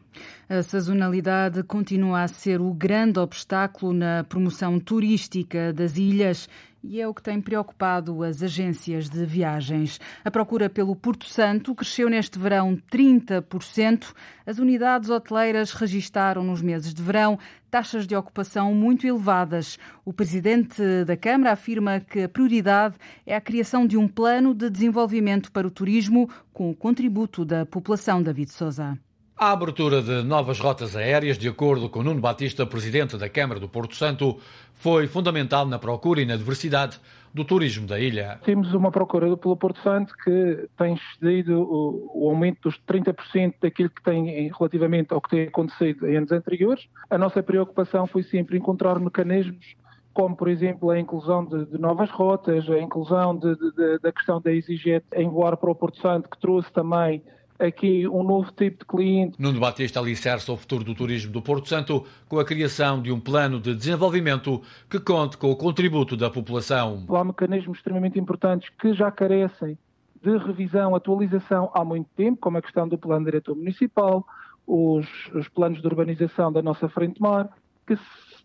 [0.48, 6.48] A sazonalidade continua a ser o grande obstáculo na promoção turística das ilhas
[6.88, 10.00] e é o que tem preocupado as agências de viagens.
[10.24, 14.14] A procura pelo Porto Santo cresceu neste verão 30%.
[14.46, 17.38] As unidades hoteleiras registaram nos meses de verão
[17.70, 19.78] taxas de ocupação muito elevadas.
[20.04, 22.96] O presidente da Câmara afirma que a prioridade
[23.26, 27.66] é a criação de um plano de desenvolvimento para o turismo com o contributo da
[27.66, 28.22] população.
[28.22, 28.98] David Souza.
[29.38, 33.68] A abertura de novas rotas aéreas, de acordo com Nuno Batista, presidente da Câmara do
[33.68, 34.38] Porto Santo,
[34.72, 36.98] foi fundamental na procura e na diversidade
[37.34, 38.40] do turismo da ilha.
[38.46, 44.02] Temos uma procura pelo Porto Santo que tem excedido o, aumento dos 30% daquilo que
[44.02, 46.88] tem relativamente ao que tem acontecido em anos anteriores.
[47.10, 49.76] A nossa preocupação foi sempre encontrar mecanismos
[50.14, 54.40] como, por exemplo, a inclusão de, de novas rotas, a inclusão de, de, da questão
[54.40, 57.22] da EasyJet em voar para o Porto Santo, que trouxe também
[57.58, 59.40] aqui um novo tipo de cliente.
[59.40, 63.20] Nuno Batista alicerça o futuro do turismo do Porto Santo com a criação de um
[63.20, 67.04] plano de desenvolvimento que conte com o contributo da população.
[67.08, 69.78] Há mecanismos extremamente importantes que já carecem
[70.22, 74.26] de revisão, atualização há muito tempo, como a questão do plano diretor municipal,
[74.66, 77.48] os, os planos de urbanização da nossa frente-mar,
[77.86, 77.96] que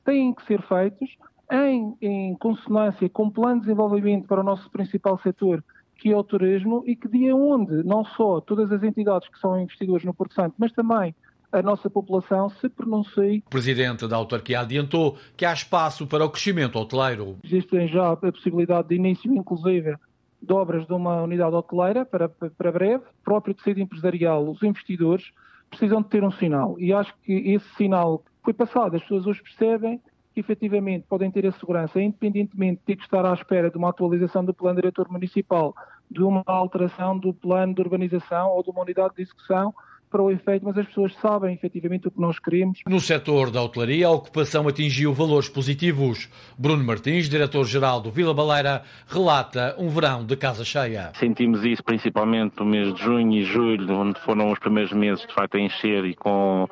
[0.06, 1.18] têm que ser feitos
[1.52, 5.64] em, em consonância com o plano de desenvolvimento para o nosso principal setor,
[6.02, 9.62] que é o turismo e que de onde não só todas as entidades que são
[9.62, 11.14] investidoras no Porto Santo, mas também
[11.52, 13.44] a nossa população se pronuncie.
[13.46, 17.38] O presidente da autarquia adiantou que há espaço para o crescimento hoteleiro.
[17.44, 19.96] Existem já a possibilidade de início, inclusive,
[20.42, 23.04] de obras de uma unidade hoteleira para, para breve.
[23.04, 25.26] O próprio tecido empresarial, os investidores,
[25.70, 26.80] precisam de ter um sinal.
[26.80, 28.96] E acho que esse sinal foi passado.
[28.96, 30.02] As pessoas hoje percebem
[30.34, 33.90] que efetivamente podem ter a segurança, independentemente de ter que estar à espera de uma
[33.90, 35.76] atualização do plano diretor municipal,
[36.10, 39.74] de uma alteração do plano de urbanização ou de uma unidade de execução,
[40.12, 42.80] para o efeito, mas as pessoas sabem efetivamente o que nós queremos.
[42.86, 46.30] No setor da hotelaria, a ocupação atingiu valores positivos.
[46.58, 51.12] Bruno Martins, diretor-geral do Vila Baleira, relata um verão de casa cheia.
[51.16, 55.34] Sentimos isso principalmente no mês de junho e julho, onde foram os primeiros meses de
[55.34, 56.68] facto a encher e com,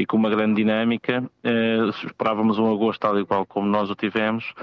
[0.00, 1.22] e com uma grande dinâmica.
[1.44, 4.54] Uh, esperávamos um agosto tal e qual como nós o tivemos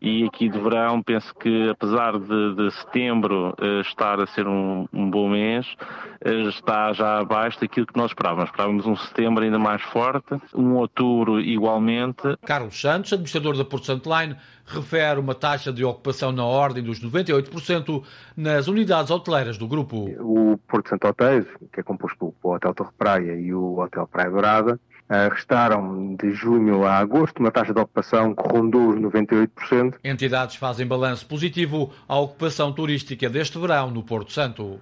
[0.00, 4.86] e aqui de verão penso que apesar de, de setembro uh, estar a ser um,
[4.92, 5.66] um bom mês,
[6.24, 8.50] uh, está já abaixo daquilo que nós esperávamos.
[8.50, 12.22] Esperávamos um setembro ainda mais forte, um outubro igualmente.
[12.44, 18.02] Carlos Santos, administrador da Porto Line, refere uma taxa de ocupação na ordem dos 98%
[18.36, 20.08] nas unidades hoteleiras do grupo.
[20.20, 24.30] O Porto Santo Hotéis, que é composto pelo Hotel Torre Praia e o Hotel Praia
[24.30, 29.94] Dourada, Uh, restaram de junho a agosto uma taxa de ocupação que rondou os 98%.
[30.02, 34.80] Entidades fazem balanço positivo à ocupação turística deste verão no Porto Santo.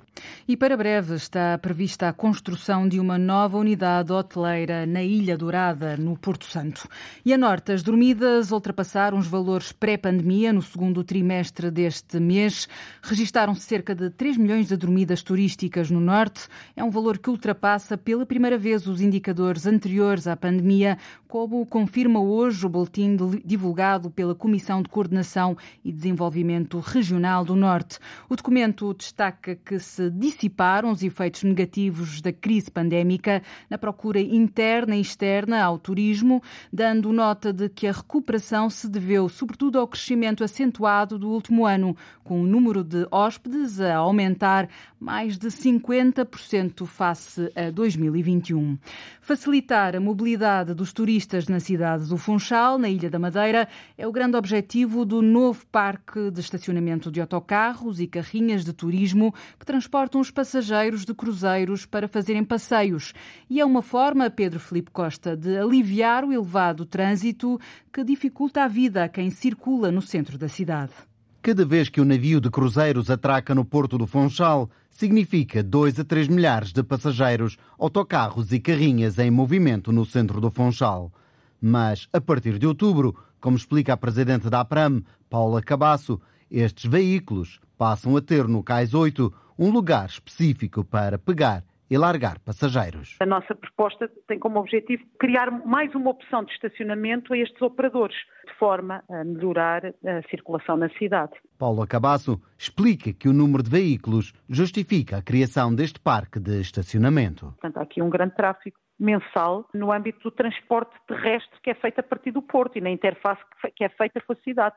[0.49, 5.97] E para breve está prevista a construção de uma nova unidade hoteleira na Ilha Dourada,
[5.99, 6.89] no Porto Santo.
[7.25, 12.67] E a norte, as dormidas ultrapassaram os valores pré-pandemia no segundo trimestre deste mês.
[13.03, 16.49] Registaram-se cerca de 3 milhões de dormidas turísticas no norte.
[16.75, 21.67] É um valor que ultrapassa pela primeira vez os indicadores anteriores anteriores à pandemia, como
[21.67, 27.99] confirma hoje o boletim divulgado pela Comissão de Coordenação e Desenvolvimento Regional do Norte.
[28.29, 34.95] O documento destaca que se dissiparam os efeitos negativos da crise pandémica na procura interna
[34.95, 36.41] e externa ao turismo,
[36.73, 41.97] dando nota de que a recuperação se deveu sobretudo ao crescimento acentuado do último ano,
[42.23, 44.69] com o número de hóspedes a aumentar
[45.01, 48.79] mais de 50% face a 2021.
[49.21, 54.13] Facilitar a mobilidade dos turistas na cidade do Funchal, na Ilha da Madeira, é o
[54.13, 60.21] grande objetivo do novo parque de estacionamento de autocarros e carrinhas de turismo que transportam
[60.21, 63.15] os passageiros de cruzeiros para fazerem passeios.
[63.49, 67.59] E é uma forma, Pedro Felipe Costa, de aliviar o elevado trânsito
[67.91, 70.93] que dificulta a vida a quem circula no centro da cidade.
[71.41, 76.05] Cada vez que o navio de cruzeiros atraca no porto do Funchal, significa 2 a
[76.05, 81.13] 3 milhares de passageiros, autocarros e carrinhas em movimento no centro do Funchal.
[81.61, 87.61] Mas, a partir de outubro, como explica a presidente da APRAM, Paula Cabasso, estes veículos
[87.77, 93.17] passam a ter no Cais 8 um lugar específico para pegar e largar passageiros.
[93.21, 98.17] A nossa proposta tem como objetivo criar mais uma opção de estacionamento a estes operadores,
[98.59, 101.33] forma a melhorar a circulação na cidade.
[101.59, 107.47] Paulo Acabasso explica que o número de veículos justifica a criação deste parque de estacionamento.
[107.47, 111.99] Portanto, há aqui um grande tráfego mensal no âmbito do transporte terrestre que é feito
[111.99, 113.43] a partir do Porto e na interface
[113.75, 114.75] que é feita com a cidade.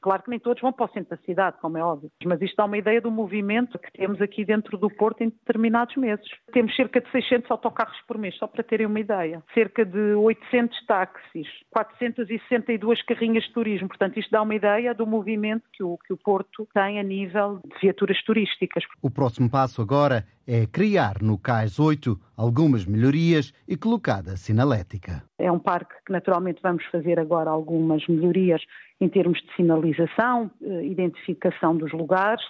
[0.00, 2.56] Claro que nem todos vão para o centro da cidade, como é óbvio, mas isto
[2.56, 6.26] dá uma ideia do movimento que temos aqui dentro do Porto em determinados meses.
[6.52, 9.42] Temos cerca de 600 autocarros por mês, só para terem uma ideia.
[9.54, 13.88] Cerca de 800 táxis, 462 carrinhas de turismo.
[13.88, 17.60] Portanto, isto dá uma ideia do movimento que o, que o Porto tem a nível
[17.64, 18.84] de viaturas turísticas.
[19.02, 25.22] O próximo passo agora é criar no CAIS 8 algumas melhorias e colocada sinalética.
[25.38, 28.62] É um parque que naturalmente vamos fazer agora algumas melhorias
[28.98, 32.42] em termos de sinalização, eh, identificação dos lugares,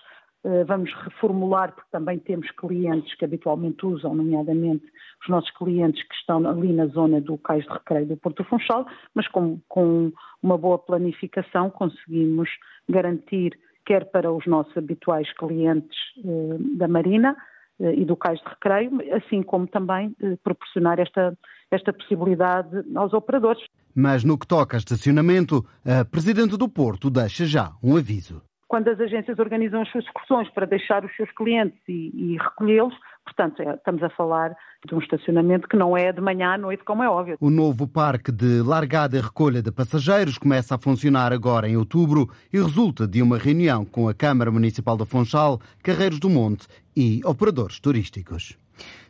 [0.45, 4.85] eh, vamos reformular, porque também temos clientes que habitualmente usam, nomeadamente
[5.21, 8.87] os nossos clientes que estão ali na zona do Cais de Recreio do Porto Funchal,
[9.13, 12.49] mas com, com uma boa planificação conseguimos
[12.89, 17.37] garantir, quer para os nossos habituais clientes eh, da Marina,
[17.81, 21.37] e do cais de recreio, assim como também proporcionar esta,
[21.71, 23.63] esta possibilidade aos operadores.
[23.95, 28.43] Mas no que toca a estacionamento, a Presidente do Porto deixa já um aviso.
[28.67, 32.95] Quando as agências organizam as suas excursões para deixar os seus clientes e, e recolhê-los,
[33.29, 36.85] portanto, é, estamos a falar de um estacionamento que não é de manhã à noite,
[36.85, 37.37] como é óbvio.
[37.41, 42.29] O novo parque de largada e recolha de passageiros começa a funcionar agora em outubro
[42.53, 47.21] e resulta de uma reunião com a Câmara Municipal da Funchal, Carreiros do Monte e
[47.25, 48.59] operadores turísticos.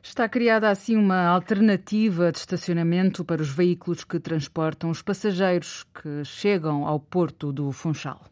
[0.03, 6.25] Está criada assim uma alternativa de estacionamento para os veículos que transportam os passageiros que
[6.25, 8.23] chegam ao porto do Funchal.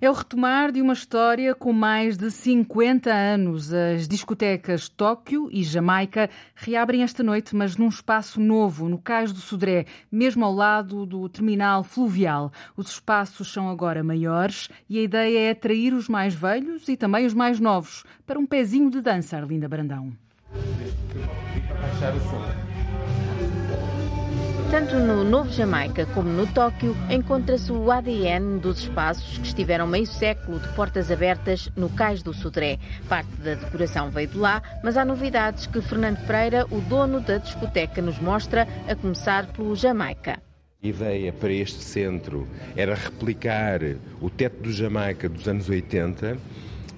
[0.00, 3.72] É o retomar de uma história com mais de 50 anos.
[3.72, 9.40] As discotecas Tóquio e Jamaica reabrem esta noite, mas num espaço novo, no Cais do
[9.40, 12.52] Sodré, mesmo ao lado do terminal fluvial.
[12.76, 17.26] Os espaços são agora maiores e a ideia é atrair os mais velhos e também
[17.26, 20.12] os mais novos para um pezinho de dança, Arlinda Brandão.
[24.70, 30.06] Tanto no Novo Jamaica como no Tóquio encontra-se o ADN dos espaços que estiveram meio
[30.06, 32.78] século de portas abertas no Cais do Sodré.
[33.08, 37.38] Parte da decoração veio de lá, mas há novidades que Fernando Pereira, o dono da
[37.38, 40.38] discoteca, nos mostra, a começar pelo Jamaica.
[40.84, 42.46] A ideia para este centro
[42.76, 43.80] era replicar
[44.20, 46.36] o teto do Jamaica dos anos 80,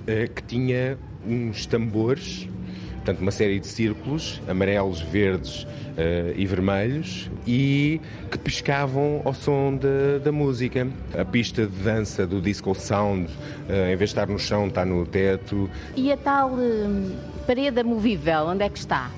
[0.08, 2.48] eh, que tinha uns tambores
[3.10, 5.66] portanto, uma série de círculos amarelos, verdes uh,
[6.36, 8.00] e vermelhos e
[8.30, 10.86] que piscavam ao som de, da música.
[11.18, 14.84] A pista de dança do disco sound, uh, em vez de estar no chão, está
[14.84, 15.68] no teto.
[15.96, 19.10] E a tal uh, parede movível, onde é que está?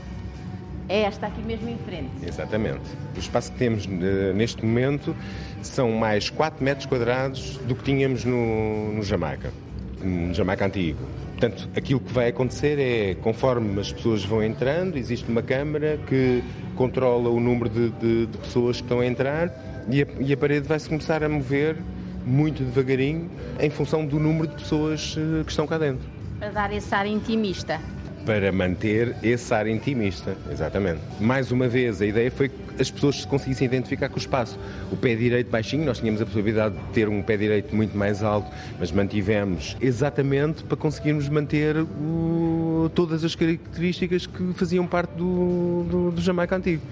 [0.88, 2.10] É esta aqui mesmo em frente.
[2.26, 2.82] Exatamente.
[3.14, 5.14] O espaço que temos neste momento
[5.62, 9.52] são mais 4 metros quadrados do que tínhamos no, no Jamaica,
[10.02, 10.98] no Jamaica antigo.
[11.42, 16.40] Portanto, aquilo que vai acontecer é, conforme as pessoas vão entrando, existe uma câmara que
[16.76, 19.50] controla o número de, de, de pessoas que estão a entrar
[19.90, 21.76] e a, e a parede vai-se começar a mover
[22.24, 23.28] muito devagarinho
[23.58, 26.08] em função do número de pessoas eh, que estão cá dentro.
[26.38, 27.80] Para dar esse ar intimista
[28.24, 31.00] para manter esse ar intimista, exatamente.
[31.20, 34.58] Mais uma vez, a ideia foi que as pessoas se conseguissem identificar com o espaço.
[34.90, 38.22] O pé direito baixinho, nós tínhamos a possibilidade de ter um pé direito muito mais
[38.22, 45.84] alto, mas mantivemos exatamente para conseguirmos manter o, todas as características que faziam parte do,
[45.88, 46.82] do, do Jamaica antigo.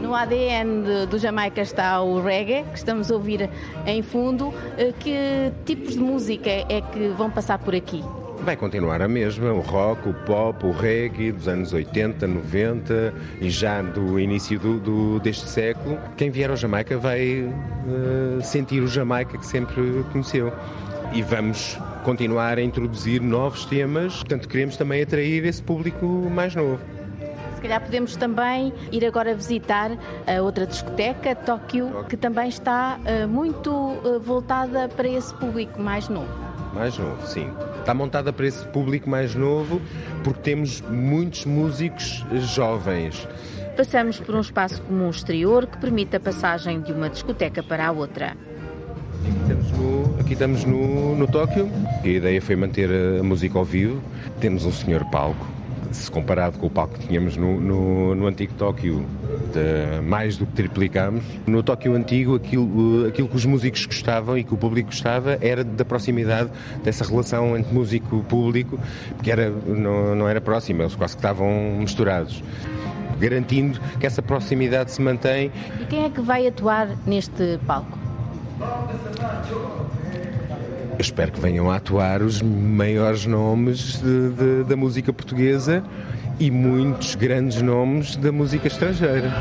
[0.00, 3.48] No ADN de, do Jamaica está o reggae, que estamos a ouvir
[3.86, 4.52] em fundo.
[4.76, 8.02] Eh, que tipos de música é que vão passar por aqui?
[8.42, 13.48] Vai continuar a mesma, o rock, o pop, o reggae dos anos 80, 90 e
[13.48, 15.98] já do início do, do deste século.
[16.16, 20.52] Quem vier ao Jamaica vai uh, sentir o Jamaica que sempre conheceu.
[21.12, 26.80] E vamos continuar a introduzir novos temas, portanto queremos também atrair esse público mais novo.
[27.62, 29.92] Se calhar podemos também ir agora visitar
[30.26, 36.08] a outra discoteca, Tóquio, que também está uh, muito uh, voltada para esse público mais
[36.08, 36.26] novo.
[36.74, 37.48] Mais novo, sim.
[37.78, 39.80] Está montada para esse público mais novo
[40.24, 43.28] porque temos muitos músicos jovens.
[43.76, 47.92] Passamos por um espaço comum exterior que permite a passagem de uma discoteca para a
[47.92, 48.36] outra.
[49.20, 51.70] Aqui estamos no, aqui estamos no, no Tóquio.
[52.02, 52.90] A ideia foi manter
[53.20, 54.02] a música ao vivo.
[54.40, 55.61] Temos um senhor palco
[55.92, 59.04] se comparado com o palco que tínhamos no, no, no antigo Tóquio,
[60.04, 61.22] mais do que triplicámos.
[61.46, 65.62] No Tóquio antigo, aquilo, aquilo que os músicos gostavam e que o público gostava era
[65.62, 66.50] da proximidade
[66.82, 68.78] dessa relação entre músico e público,
[69.22, 72.42] que era, não, não era próxima, eles quase que estavam misturados
[73.20, 75.52] garantindo que essa proximidade se mantém.
[75.80, 77.96] E quem é que vai atuar neste palco?
[80.92, 85.82] Eu espero que venham a atuar os maiores nomes de, de, da música portuguesa
[86.38, 89.32] e muitos grandes nomes da música estrangeira.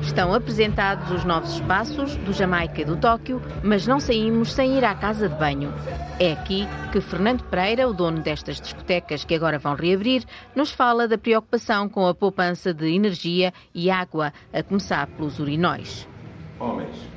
[0.00, 4.84] Estão apresentados os novos espaços do Jamaica e do Tóquio, mas não saímos sem ir
[4.84, 5.72] à casa de banho.
[6.20, 10.24] É aqui que Fernando Pereira, o dono destas discotecas que agora vão reabrir,
[10.54, 16.06] nos fala da preocupação com a poupança de energia e água, a começar pelos urinóis.
[16.60, 17.13] Homens,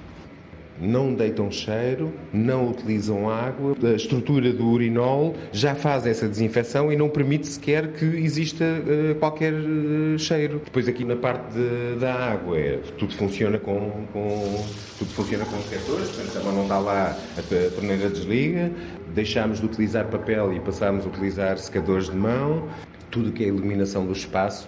[0.80, 3.76] não deitam cheiro, não utilizam água.
[3.84, 9.16] A estrutura do urinol já faz essa desinfecção e não permite sequer que exista uh,
[9.16, 10.62] qualquer uh, cheiro.
[10.66, 14.66] Depois aqui na parte de, da água, é, tudo funciona com, com
[14.98, 18.72] tudo funciona com receptores, portanto a não está lá, a torneira desliga,
[19.14, 22.68] deixamos de utilizar papel e passamos a utilizar secadores de mão,
[23.12, 24.68] tudo que é a iluminação do espaço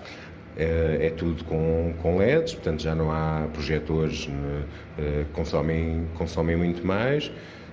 [0.60, 4.64] é, é tudo com, com LEDs, portanto já não há projetores né,
[4.98, 7.32] eh, que consomem, consomem muito mais.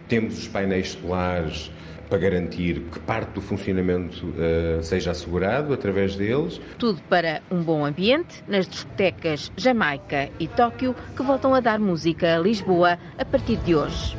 [0.08, 1.72] Temos os painéis solares
[2.08, 6.60] para garantir que parte do funcionamento uh, seja assegurado através deles.
[6.78, 12.36] Tudo para um bom ambiente nas discotecas Jamaica e Tóquio, que voltam a dar música
[12.36, 14.16] a Lisboa a partir de hoje.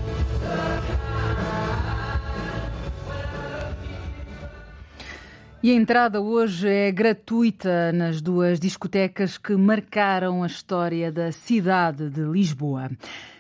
[5.64, 12.12] E a entrada hoje é gratuita nas duas discotecas que marcaram a história da cidade
[12.12, 12.92] de Lisboa.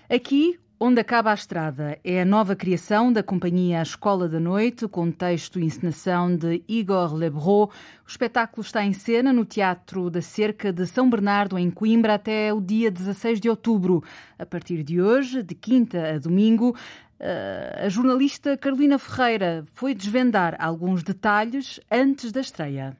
[0.09, 5.09] Aqui, Onde Acaba a Estrada é a nova criação da companhia Escola da Noite, com
[5.09, 7.71] texto e encenação de Igor Lebreau.
[8.05, 12.53] O espetáculo está em cena no Teatro da Cerca de São Bernardo, em Coimbra, até
[12.53, 14.03] o dia 16 de outubro.
[14.37, 16.75] A partir de hoje, de quinta a domingo,
[17.19, 22.95] a jornalista Carolina Ferreira foi desvendar alguns detalhes antes da estreia.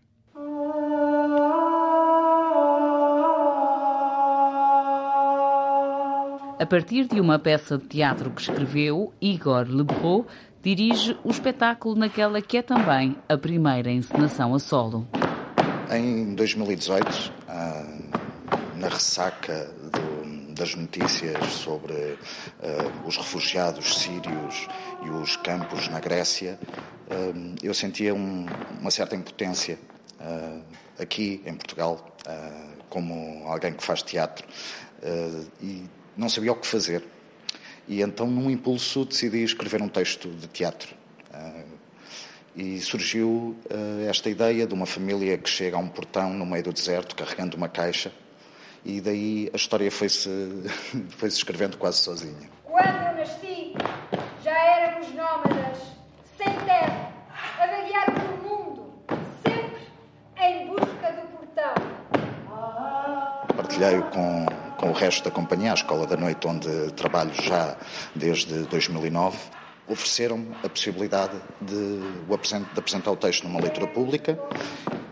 [6.60, 10.26] A partir de uma peça de teatro que escreveu, Igor Lebrou
[10.64, 15.08] dirige o espetáculo naquela que é também a primeira encenação a solo.
[15.92, 17.86] Em 2018, ah,
[18.76, 20.07] na ressaca do,
[20.58, 22.18] das notícias sobre uh,
[23.08, 24.68] os refugiados sírios
[25.06, 28.46] e os campos na Grécia, uh, eu sentia um,
[28.80, 29.78] uma certa impotência
[30.20, 30.64] uh,
[31.00, 32.16] aqui em Portugal,
[32.90, 34.46] como alguém que faz teatro,
[35.62, 35.86] e
[36.18, 37.04] não sabia o que fazer.
[37.88, 40.94] E então, num impulso, decidi escrever um texto de teatro.
[42.54, 43.56] E surgiu
[44.10, 47.56] esta ideia de uma família que chega a um portão no meio do deserto, carregando
[47.56, 48.12] uma caixa,
[48.88, 50.30] e daí a história foi-se
[51.18, 52.50] foi -se escrevendo quase sozinha.
[52.64, 53.74] Quando eu nasci,
[54.42, 55.80] já éramos nómadas,
[56.38, 57.12] sem terra,
[57.60, 58.94] a vaguear pelo mundo,
[59.46, 59.82] sempre
[60.38, 61.74] em busca do portão.
[63.58, 64.46] Partilhei com
[64.78, 67.76] com o resto da companhia, a Escola da Noite, onde trabalho já
[68.14, 69.36] desde 2009,
[69.88, 74.38] ofereceram-me a possibilidade de, de, apresentar o texto numa leitura pública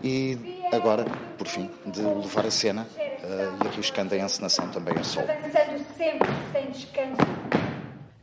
[0.03, 1.03] e agora,
[1.35, 2.87] por fim, de levar a cena
[3.63, 5.23] e arriscando a encenação também a sol.
[5.23, 7.65] Avançando sempre, sem descanso.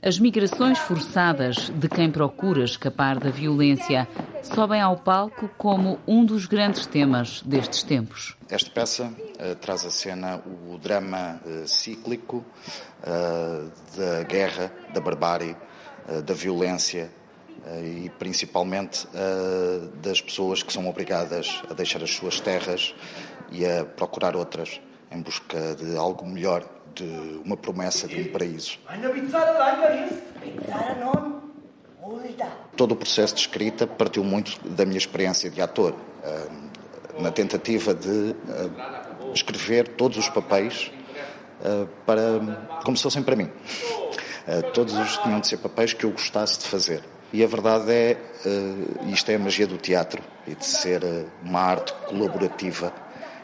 [0.04, 4.08] As migrações forçadas de quem procura escapar da violência
[4.42, 8.36] sobem ao palco como um dos grandes temas destes tempos.
[8.50, 15.56] Esta peça uh, traz à cena o drama uh, cíclico uh, da guerra, da barbárie,
[16.26, 17.08] da violência
[17.80, 19.06] e principalmente
[20.02, 22.92] das pessoas que são obrigadas a deixar as suas terras
[23.52, 24.80] e a procurar outras
[25.12, 28.78] em busca de algo melhor, de uma promessa de um paraíso.
[32.76, 35.94] Todo o processo de escrita partiu muito da minha experiência de ator,
[37.18, 38.34] na tentativa de
[39.34, 40.90] escrever todos os papéis
[42.04, 42.22] para,
[42.84, 43.50] como se fossem para mim.
[44.74, 47.02] Todos os tinham de ser papéis que eu gostasse de fazer.
[47.32, 48.18] E a verdade é,
[49.06, 51.02] isto é a magia do teatro e de ser
[51.42, 52.92] uma arte colaborativa,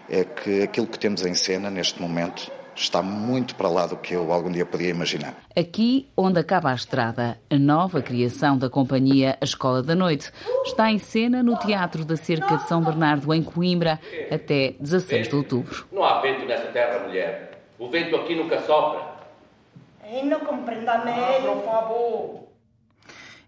[0.08, 4.14] é que aquilo que temos em cena neste momento está muito para lá do que
[4.14, 5.34] eu algum dia podia imaginar.
[5.56, 10.30] Aqui, onde acaba a estrada, a nova criação da companhia A Escola da Noite
[10.64, 14.00] está em cena no Teatro da Cerca de São Bernardo, em Coimbra,
[14.30, 15.86] até 16 de outubro.
[15.92, 17.62] Não há vento nessa terra, mulher.
[17.78, 19.18] O vento aqui nunca sopra.
[20.10, 21.56] E não compreenda meio.
[21.56, 22.47] por favor.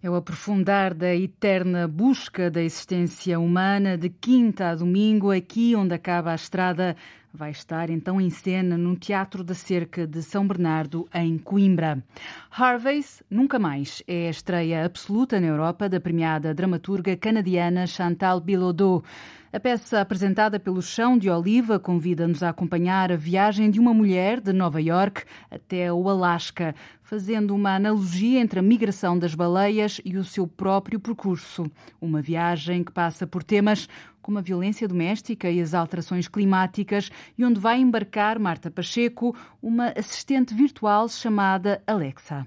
[0.03, 5.93] É o aprofundar da eterna busca da existência humana de quinta a domingo, aqui onde
[5.93, 6.97] acaba a estrada
[7.35, 12.03] vai estar então em cena no Teatro da Cerca de São Bernardo, em Coimbra.
[12.51, 19.05] Harvey's Nunca Mais é a estreia absoluta na Europa da premiada dramaturga canadiana Chantal Bilodeau.
[19.53, 24.41] A peça apresentada pelo Chão de Oliva convida-nos a acompanhar a viagem de uma mulher
[24.41, 26.73] de Nova York até o Alasca,
[27.03, 31.69] fazendo uma analogia entre a migração das baleias e o seu próprio percurso.
[32.01, 33.89] Uma viagem que passa por temas
[34.23, 39.89] como a violência doméstica e as alterações climáticas e onde vai embarcar Marta Pacheco, uma
[39.99, 42.47] assistente virtual chamada Alexa.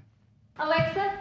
[0.56, 1.20] Alexa,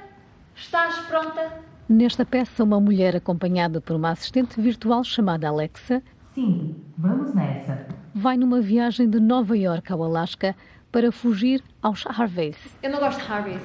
[0.55, 1.72] estás pronta?
[1.93, 6.01] Nesta peça, uma mulher acompanhada por uma assistente virtual chamada Alexa.
[6.33, 7.85] Sim, vamos nessa.
[8.15, 10.55] Vai numa viagem de Nova York ao Alasca
[10.91, 12.57] para fugir aos Harveys.
[12.81, 13.61] Eu não gosto de Harveys.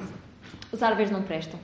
[0.70, 1.58] Os Harveys não prestam.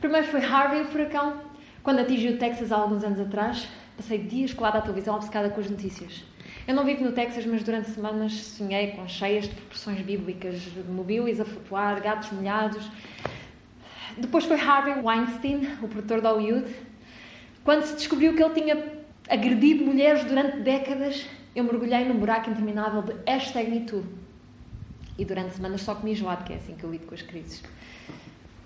[0.00, 1.42] Primeiro foi Harvey, o furacão,
[1.82, 3.68] quando atingiu o Texas há alguns anos atrás.
[3.98, 6.24] Passei dias colada à televisão, obcecada com as notícias.
[6.66, 10.58] Eu não vivo no Texas, mas durante semanas sonhei com cheias de proporções bíblicas,
[10.88, 12.90] mobílias a flutuar, gatos molhados.
[14.16, 16.74] Depois foi Harvey Weinstein, o produtor de Hollywood.
[17.64, 18.92] Quando se descobriu que ele tinha
[19.28, 24.04] agredido mulheres durante décadas, eu mergulhei num buraco interminável de hashtag MeToo.
[25.18, 27.62] E durante semanas só comi gelado, que é assim que eu lido com as crises.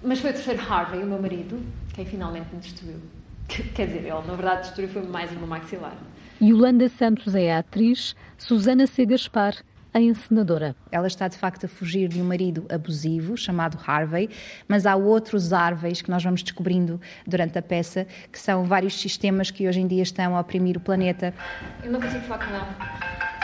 [0.03, 1.61] Mas foi o terceiro Harvey, o meu marido,
[1.95, 3.01] quem finalmente me destruiu.
[3.75, 5.97] Quer dizer, ele na verdade destruiu foi mais uma maxilar.
[6.43, 9.05] Yolanda Santos é a atriz, Susana C.
[9.05, 9.55] Gaspar
[9.93, 10.75] a encenadora.
[10.91, 14.29] Ela está de facto a fugir de um marido abusivo chamado Harvey,
[14.69, 19.51] mas há outros Harveys que nós vamos descobrindo durante a peça, que são vários sistemas
[19.51, 21.35] que hoje em dia estão a oprimir o planeta.
[21.83, 22.77] Eu não consigo falar com ela.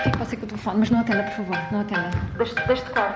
[0.02, 2.10] Fico você com o telefone, mas não atenda, por favor, não atenda.
[2.36, 3.14] Deixe, deixe de cor.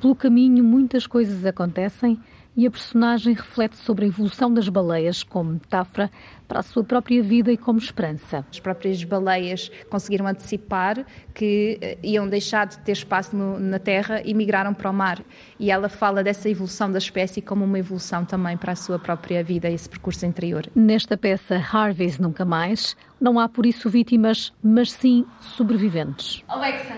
[0.00, 2.18] Pelo caminho, muitas coisas acontecem
[2.60, 6.10] e a personagem reflete sobre a evolução das baleias como metáfora
[6.46, 8.44] para a sua própria vida e como esperança.
[8.50, 14.20] As próprias baleias conseguiram antecipar que eh, iam deixar de ter espaço no, na Terra
[14.22, 15.22] e migraram para o mar.
[15.58, 19.42] E ela fala dessa evolução da espécie como uma evolução também para a sua própria
[19.42, 20.66] vida, esse percurso interior.
[20.74, 26.44] Nesta peça Harvey's Nunca Mais, não há por isso vítimas, mas sim sobreviventes.
[26.46, 26.94] Alexa,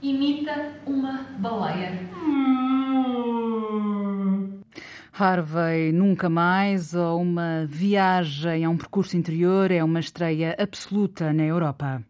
[0.00, 1.98] imita uma baleia.
[5.18, 11.42] Harvey Nunca Mais ou uma viagem a um percurso interior é uma estreia absoluta na
[11.42, 12.02] Europa.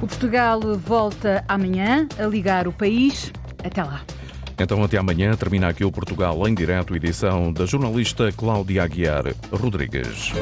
[0.00, 3.32] O Portugal volta amanhã a ligar o país.
[3.64, 4.02] Até lá.
[4.56, 10.32] Então, até amanhã, termina aqui o Portugal em direto, edição da jornalista Cláudia Aguiar Rodrigues.